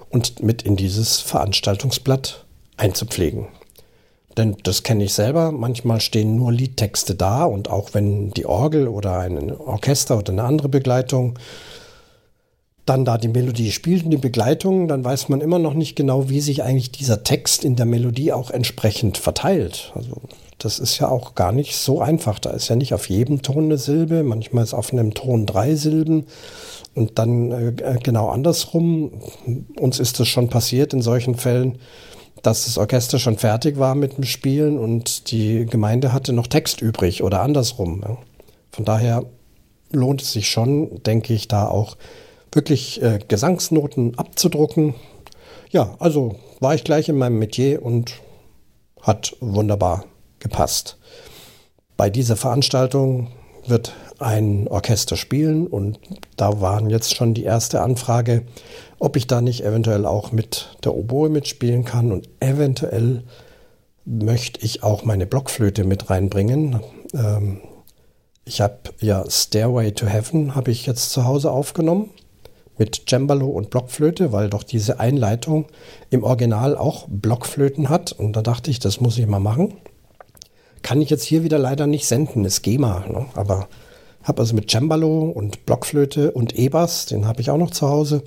und 0.09 0.41
mit 0.41 0.61
in 0.63 0.75
dieses 0.75 1.19
Veranstaltungsblatt 1.19 2.45
einzupflegen. 2.77 3.47
Denn 4.37 4.55
das 4.63 4.83
kenne 4.83 5.03
ich 5.03 5.13
selber. 5.13 5.51
Manchmal 5.51 5.99
stehen 5.99 6.35
nur 6.35 6.51
Liedtexte 6.51 7.15
da 7.15 7.43
und 7.43 7.69
auch 7.69 7.93
wenn 7.93 8.31
die 8.31 8.45
Orgel 8.45 8.87
oder 8.87 9.19
ein 9.19 9.51
Orchester 9.55 10.17
oder 10.17 10.31
eine 10.31 10.43
andere 10.43 10.69
Begleitung 10.69 11.37
dann 12.85 13.05
da 13.05 13.17
die 13.17 13.27
Melodie 13.27 13.71
spielt 13.71 14.03
und 14.03 14.09
die 14.11 14.17
Begleitung, 14.17 14.87
dann 14.87 15.03
weiß 15.03 15.29
man 15.29 15.39
immer 15.39 15.59
noch 15.59 15.75
nicht 15.75 15.95
genau, 15.95 16.29
wie 16.29 16.41
sich 16.41 16.63
eigentlich 16.63 16.91
dieser 16.91 17.23
Text 17.23 17.63
in 17.63 17.75
der 17.75 17.85
Melodie 17.85 18.33
auch 18.33 18.49
entsprechend 18.49 19.17
verteilt. 19.17 19.91
Also 19.95 20.21
das 20.63 20.79
ist 20.79 20.99
ja 20.99 21.07
auch 21.09 21.35
gar 21.35 21.51
nicht 21.51 21.75
so 21.75 22.01
einfach. 22.01 22.39
Da 22.39 22.51
ist 22.51 22.69
ja 22.69 22.75
nicht 22.75 22.93
auf 22.93 23.09
jedem 23.09 23.41
Ton 23.41 23.65
eine 23.65 23.77
Silbe, 23.77 24.23
manchmal 24.23 24.63
ist 24.63 24.73
auf 24.73 24.93
einem 24.93 25.13
Ton 25.13 25.45
drei 25.45 25.75
Silben 25.75 26.25
und 26.93 27.17
dann 27.19 27.51
äh, 27.51 27.97
genau 28.01 28.29
andersrum. 28.29 29.11
Uns 29.79 29.99
ist 29.99 30.19
das 30.19 30.27
schon 30.27 30.49
passiert 30.49 30.93
in 30.93 31.01
solchen 31.01 31.35
Fällen 31.35 31.79
dass 32.41 32.65
das 32.65 32.77
Orchester 32.77 33.19
schon 33.19 33.37
fertig 33.37 33.77
war 33.77 33.95
mit 33.95 34.17
dem 34.17 34.23
Spielen 34.23 34.77
und 34.77 35.31
die 35.31 35.65
Gemeinde 35.65 36.13
hatte 36.13 36.33
noch 36.33 36.47
Text 36.47 36.81
übrig 36.81 37.23
oder 37.23 37.41
andersrum. 37.41 38.03
Von 38.71 38.85
daher 38.85 39.25
lohnt 39.91 40.21
es 40.21 40.33
sich 40.33 40.49
schon, 40.49 41.03
denke 41.03 41.33
ich, 41.33 41.47
da 41.47 41.67
auch 41.67 41.97
wirklich 42.51 43.01
äh, 43.01 43.19
Gesangsnoten 43.27 44.17
abzudrucken. 44.17 44.95
Ja, 45.69 45.95
also 45.99 46.35
war 46.59 46.73
ich 46.73 46.83
gleich 46.83 47.09
in 47.09 47.17
meinem 47.17 47.39
Metier 47.39 47.83
und 47.83 48.13
hat 49.01 49.35
wunderbar 49.39 50.05
gepasst. 50.41 50.97
Bei 51.95 52.09
dieser 52.09 52.35
Veranstaltung 52.35 53.29
wird 53.67 53.93
ein 54.19 54.67
Orchester 54.67 55.15
spielen 55.17 55.67
und 55.67 55.99
da 56.35 56.61
waren 56.61 56.89
jetzt 56.89 57.15
schon 57.15 57.33
die 57.33 57.43
erste 57.43 57.81
Anfrage, 57.81 58.43
ob 58.99 59.15
ich 59.15 59.27
da 59.27 59.41
nicht 59.41 59.63
eventuell 59.63 60.05
auch 60.05 60.31
mit 60.31 60.77
der 60.83 60.95
Oboe 60.95 61.29
mitspielen 61.29 61.85
kann 61.85 62.11
und 62.11 62.29
eventuell 62.39 63.23
möchte 64.05 64.63
ich 64.65 64.83
auch 64.83 65.03
meine 65.03 65.25
Blockflöte 65.25 65.83
mit 65.83 66.09
reinbringen. 66.09 66.81
Ähm, 67.13 67.61
ich 68.45 68.61
habe 68.61 68.77
ja 68.99 69.23
Stairway 69.29 69.91
to 69.91 70.07
Heaven 70.07 70.55
habe 70.55 70.71
ich 70.71 70.85
jetzt 70.85 71.11
zu 71.11 71.25
Hause 71.25 71.51
aufgenommen 71.51 72.09
mit 72.77 73.03
Cembalo 73.07 73.47
und 73.47 73.69
Blockflöte, 73.69 74.31
weil 74.31 74.49
doch 74.49 74.63
diese 74.63 74.99
Einleitung 74.99 75.67
im 76.09 76.23
Original 76.23 76.75
auch 76.75 77.07
Blockflöten 77.07 77.89
hat 77.89 78.11
und 78.11 78.35
da 78.35 78.41
dachte 78.41 78.71
ich, 78.71 78.79
das 78.79 78.99
muss 78.99 79.17
ich 79.17 79.27
mal 79.27 79.39
machen. 79.39 79.75
Kann 80.81 81.01
ich 81.01 81.09
jetzt 81.09 81.23
hier 81.23 81.43
wieder 81.43 81.59
leider 81.59 81.87
nicht 81.87 82.05
senden, 82.05 82.45
ist 82.45 82.61
GEMA, 82.63 83.05
ne? 83.07 83.25
aber 83.35 83.67
habe 84.23 84.41
also 84.41 84.55
mit 84.55 84.69
Cembalo 84.69 85.23
und 85.23 85.65
Blockflöte 85.65 86.31
und 86.31 86.57
E-Bass, 86.57 87.05
den 87.07 87.25
habe 87.25 87.41
ich 87.41 87.49
auch 87.49 87.57
noch 87.57 87.71
zu 87.71 87.87
Hause, 87.87 88.23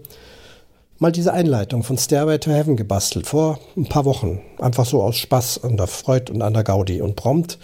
mal 0.98 1.12
diese 1.12 1.32
Einleitung 1.32 1.82
von 1.82 1.98
Stairway 1.98 2.38
to 2.38 2.50
Heaven 2.50 2.76
gebastelt, 2.76 3.26
vor 3.26 3.58
ein 3.76 3.88
paar 3.88 4.04
Wochen. 4.04 4.40
Einfach 4.58 4.86
so 4.86 5.02
aus 5.02 5.16
Spaß 5.16 5.64
an 5.64 5.76
der 5.76 5.86
Freude 5.86 6.32
und 6.32 6.42
an 6.42 6.54
der 6.54 6.64
Gaudi. 6.64 7.00
Und 7.00 7.16
prompt 7.16 7.58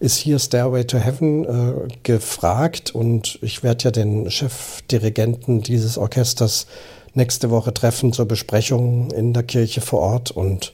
ist 0.00 0.16
hier 0.16 0.38
Stairway 0.38 0.84
to 0.84 0.98
Heaven 0.98 1.44
äh, 1.44 1.88
gefragt 2.02 2.94
und 2.94 3.38
ich 3.40 3.62
werde 3.62 3.84
ja 3.84 3.90
den 3.90 4.30
Chefdirigenten 4.30 5.62
dieses 5.62 5.96
Orchesters 5.96 6.66
nächste 7.14 7.50
Woche 7.50 7.72
treffen 7.72 8.12
zur 8.12 8.26
Besprechung 8.26 9.10
in 9.12 9.32
der 9.32 9.44
Kirche 9.44 9.80
vor 9.80 10.00
Ort 10.00 10.30
und 10.30 10.72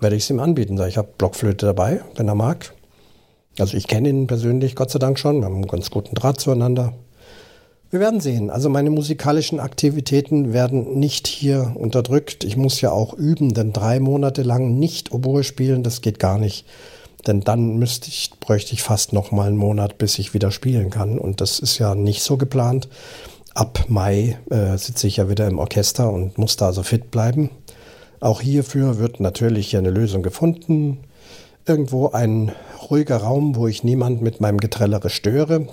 werde 0.00 0.16
ich 0.16 0.22
es 0.22 0.30
ihm 0.30 0.40
anbieten. 0.40 0.80
Ich 0.88 0.96
habe 0.96 1.08
Blockflöte 1.18 1.66
dabei, 1.66 2.00
wenn 2.16 2.28
er 2.28 2.34
mag. 2.34 2.72
Also 3.60 3.76
ich 3.76 3.86
kenne 3.86 4.08
ihn 4.08 4.26
persönlich, 4.26 4.74
Gott 4.74 4.90
sei 4.90 4.98
Dank 4.98 5.18
schon. 5.18 5.40
Wir 5.40 5.44
haben 5.44 5.56
einen 5.56 5.66
ganz 5.66 5.90
guten 5.90 6.14
Draht 6.14 6.40
zueinander. 6.40 6.94
Wir 7.90 8.00
werden 8.00 8.20
sehen. 8.20 8.50
Also 8.50 8.68
meine 8.68 8.90
musikalischen 8.90 9.58
Aktivitäten 9.58 10.52
werden 10.52 10.98
nicht 10.98 11.26
hier 11.26 11.72
unterdrückt. 11.74 12.44
Ich 12.44 12.56
muss 12.56 12.80
ja 12.80 12.92
auch 12.92 13.14
üben, 13.14 13.52
denn 13.52 13.72
drei 13.72 13.98
Monate 13.98 14.42
lang 14.42 14.78
nicht 14.78 15.12
Oboe 15.12 15.42
spielen, 15.42 15.82
das 15.82 16.00
geht 16.00 16.18
gar 16.20 16.38
nicht. 16.38 16.64
Denn 17.26 17.40
dann 17.40 17.78
müsste 17.78 18.08
ich, 18.08 18.30
bräuchte 18.38 18.72
ich 18.72 18.82
fast 18.82 19.12
noch 19.12 19.32
mal 19.32 19.48
einen 19.48 19.56
Monat, 19.56 19.98
bis 19.98 20.18
ich 20.18 20.32
wieder 20.32 20.52
spielen 20.52 20.90
kann. 20.90 21.18
Und 21.18 21.40
das 21.40 21.58
ist 21.58 21.78
ja 21.78 21.94
nicht 21.94 22.22
so 22.22 22.36
geplant. 22.36 22.88
Ab 23.54 23.86
Mai 23.88 24.38
äh, 24.50 24.78
sitze 24.78 25.08
ich 25.08 25.16
ja 25.16 25.28
wieder 25.28 25.48
im 25.48 25.58
Orchester 25.58 26.12
und 26.12 26.38
muss 26.38 26.56
da 26.56 26.72
so 26.72 26.84
fit 26.84 27.10
bleiben. 27.10 27.50
Auch 28.20 28.40
hierfür 28.40 28.98
wird 28.98 29.18
natürlich 29.18 29.76
eine 29.76 29.90
Lösung 29.90 30.22
gefunden 30.22 30.98
irgendwo 31.70 32.08
ein 32.08 32.50
ruhiger 32.90 33.18
Raum, 33.18 33.54
wo 33.54 33.68
ich 33.68 33.84
niemand 33.84 34.22
mit 34.22 34.40
meinem 34.40 34.58
Getrellere 34.58 35.08
störe. 35.08 35.68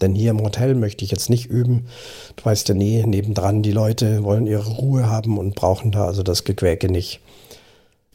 Denn 0.00 0.14
hier 0.14 0.30
im 0.30 0.40
Hotel 0.40 0.76
möchte 0.76 1.04
ich 1.04 1.10
jetzt 1.10 1.28
nicht 1.28 1.46
üben. 1.46 1.88
Du 2.36 2.44
weißt 2.44 2.68
ja 2.68 2.74
nie, 2.76 3.04
nebendran 3.04 3.62
die 3.62 3.72
Leute 3.72 4.22
wollen 4.22 4.46
ihre 4.46 4.70
Ruhe 4.70 5.10
haben 5.10 5.38
und 5.38 5.56
brauchen 5.56 5.90
da 5.90 6.04
also 6.04 6.22
das 6.22 6.44
Gequäke 6.44 6.88
nicht. 6.88 7.20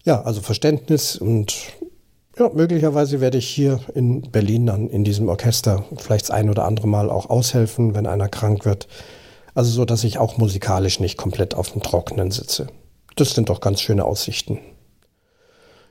Ja, 0.06 0.22
also 0.22 0.40
Verständnis 0.40 1.18
und 1.18 1.58
ja, 2.40 2.50
möglicherweise 2.54 3.20
werde 3.20 3.38
ich 3.38 3.48
hier 3.48 3.82
in 3.94 4.22
Berlin 4.32 4.68
dann 4.68 4.90
in 4.90 5.04
diesem 5.04 5.28
Orchester 5.28 5.84
vielleicht 5.98 6.30
das 6.30 6.32
ein 6.32 6.50
oder 6.50 6.64
andere 6.64 6.88
Mal 6.88 7.10
auch 7.10 7.30
aushelfen, 7.30 7.96
wenn 7.96 8.08
einer 8.08 8.30
krank 8.30 8.64
wird. 8.64 8.88
Also 9.54 9.72
so, 9.72 9.84
dass 9.84 10.06
ich 10.06 10.20
auch 10.20 10.38
musikalisch 10.38 11.02
nicht 11.02 11.18
komplett 11.18 11.54
auf 11.54 11.72
dem 11.72 11.82
Trockenen 11.82 12.32
sitze. 12.32 12.68
Das 13.18 13.32
sind 13.32 13.50
doch 13.50 13.60
ganz 13.60 13.82
schöne 13.82 14.06
Aussichten. 14.06 14.60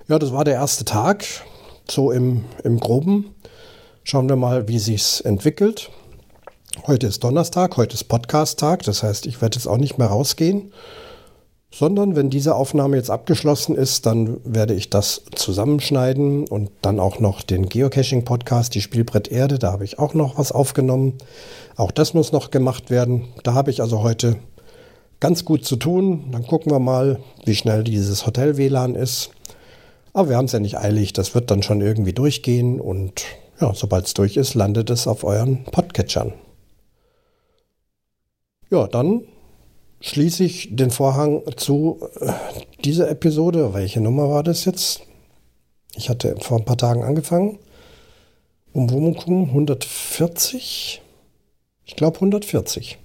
Ja, 0.07 0.19
das 0.19 0.35
war 0.35 0.45
der 0.45 0.53
erste 0.53 0.85
Tag, 0.85 1.25
so 1.91 2.11
im, 2.11 2.45
im 2.63 2.79
Groben. 2.79 3.35
Schauen 4.03 4.29
wir 4.29 4.37
mal, 4.37 4.69
wie 4.69 4.79
sich's 4.79 5.23
entwickelt. 5.23 5.89
Heute 6.87 7.07
ist 7.07 7.25
Donnerstag, 7.25 7.79
heute 7.79 7.95
ist 7.95 8.05
Podcast-Tag, 8.05 8.83
das 8.83 9.03
heißt, 9.03 9.25
ich 9.25 9.41
werde 9.41 9.57
jetzt 9.57 9.67
auch 9.67 9.79
nicht 9.79 9.97
mehr 9.97 10.09
rausgehen, 10.09 10.75
sondern 11.73 12.17
wenn 12.17 12.29
diese 12.29 12.55
Aufnahme 12.55 12.99
jetzt 12.99 13.09
abgeschlossen 13.09 13.77
ist, 13.77 14.05
dann 14.05 14.43
werde 14.45 14.75
ich 14.75 14.91
das 14.91 15.23
zusammenschneiden 15.35 16.49
und 16.49 16.71
dann 16.83 17.01
auch 17.01 17.19
noch 17.19 17.41
den 17.41 17.71
Geocaching-Podcast, 17.71 18.75
die 18.75 18.83
Spielbrett 18.83 19.29
Erde, 19.29 19.59
da 19.59 19.73
habe 19.73 19.85
ich 19.85 19.99
auch 19.99 20.13
noch 20.13 20.37
was 20.37 20.53
aufgenommen. 20.53 21.15
Auch 21.77 21.91
das 21.91 22.13
muss 22.13 22.31
noch 22.31 22.51
gemacht 22.51 22.91
werden. 22.91 23.29
Da 23.43 23.55
habe 23.55 23.71
ich 23.71 23.81
also 23.81 24.03
heute 24.03 24.37
ganz 25.19 25.47
gut 25.47 25.65
zu 25.65 25.77
tun. 25.77 26.27
Dann 26.31 26.47
gucken 26.47 26.71
wir 26.71 26.79
mal, 26.79 27.21
wie 27.47 27.55
schnell 27.55 27.85
dieses 27.85 28.27
Hotel-WLAN 28.27 28.97
ist. 28.97 29.31
Aber 30.15 30.29
wir 30.29 30.37
haben 30.37 30.45
es 30.45 30.53
ja 30.53 30.61
nicht 30.61 30.79
eilig, 30.79 31.13
das 31.13 31.35
wird 31.35 31.51
dann 31.51 31.63
schon 31.63 31.81
irgendwie 31.81 32.13
durchgehen 32.13 32.81
und 32.81 33.25
ja, 33.61 33.75
sobald 33.75 34.07
es 34.07 34.15
durch 34.15 34.37
ist, 34.37 34.55
landet 34.55 34.89
es 34.91 35.09
auf 35.09 35.25
euren 35.25 35.65
Podcatchern. 35.65 36.33
Ja, 38.71 38.87
dann 38.87 39.23
schließe 40.01 40.45
ich 40.45 40.75
den 40.77 40.91
Vorhang 40.91 41.43
zu 41.57 42.01
äh, 42.21 42.33
dieser 42.85 43.11
Episode. 43.11 43.75
Welche 43.75 44.01
Nummer 44.01 44.31
war 44.31 44.45
das 44.45 44.65
jetzt? 44.65 45.03
Ich 45.97 46.09
hatte 46.09 46.37
vor 46.41 46.59
ein 46.59 46.65
paar 46.65 46.77
Tagen 46.77 47.03
angefangen. 47.03 47.59
Umwomukum 48.73 49.49
140. 49.49 51.03
Ich 51.87 51.97
glaube 51.97 52.17
140. 52.17 52.99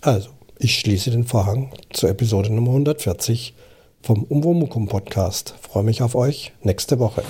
Also, 0.00 0.30
ich 0.58 0.78
schließe 0.78 1.10
den 1.10 1.24
Vorhang 1.24 1.72
zur 1.92 2.10
Episode 2.10 2.52
Nummer 2.52 2.70
140 2.70 3.54
vom 4.02 4.24
Umwomukum 4.24 4.88
Podcast. 4.88 5.54
Freue 5.60 5.84
mich 5.84 6.02
auf 6.02 6.14
euch 6.14 6.52
nächste 6.62 6.98
Woche. 6.98 7.22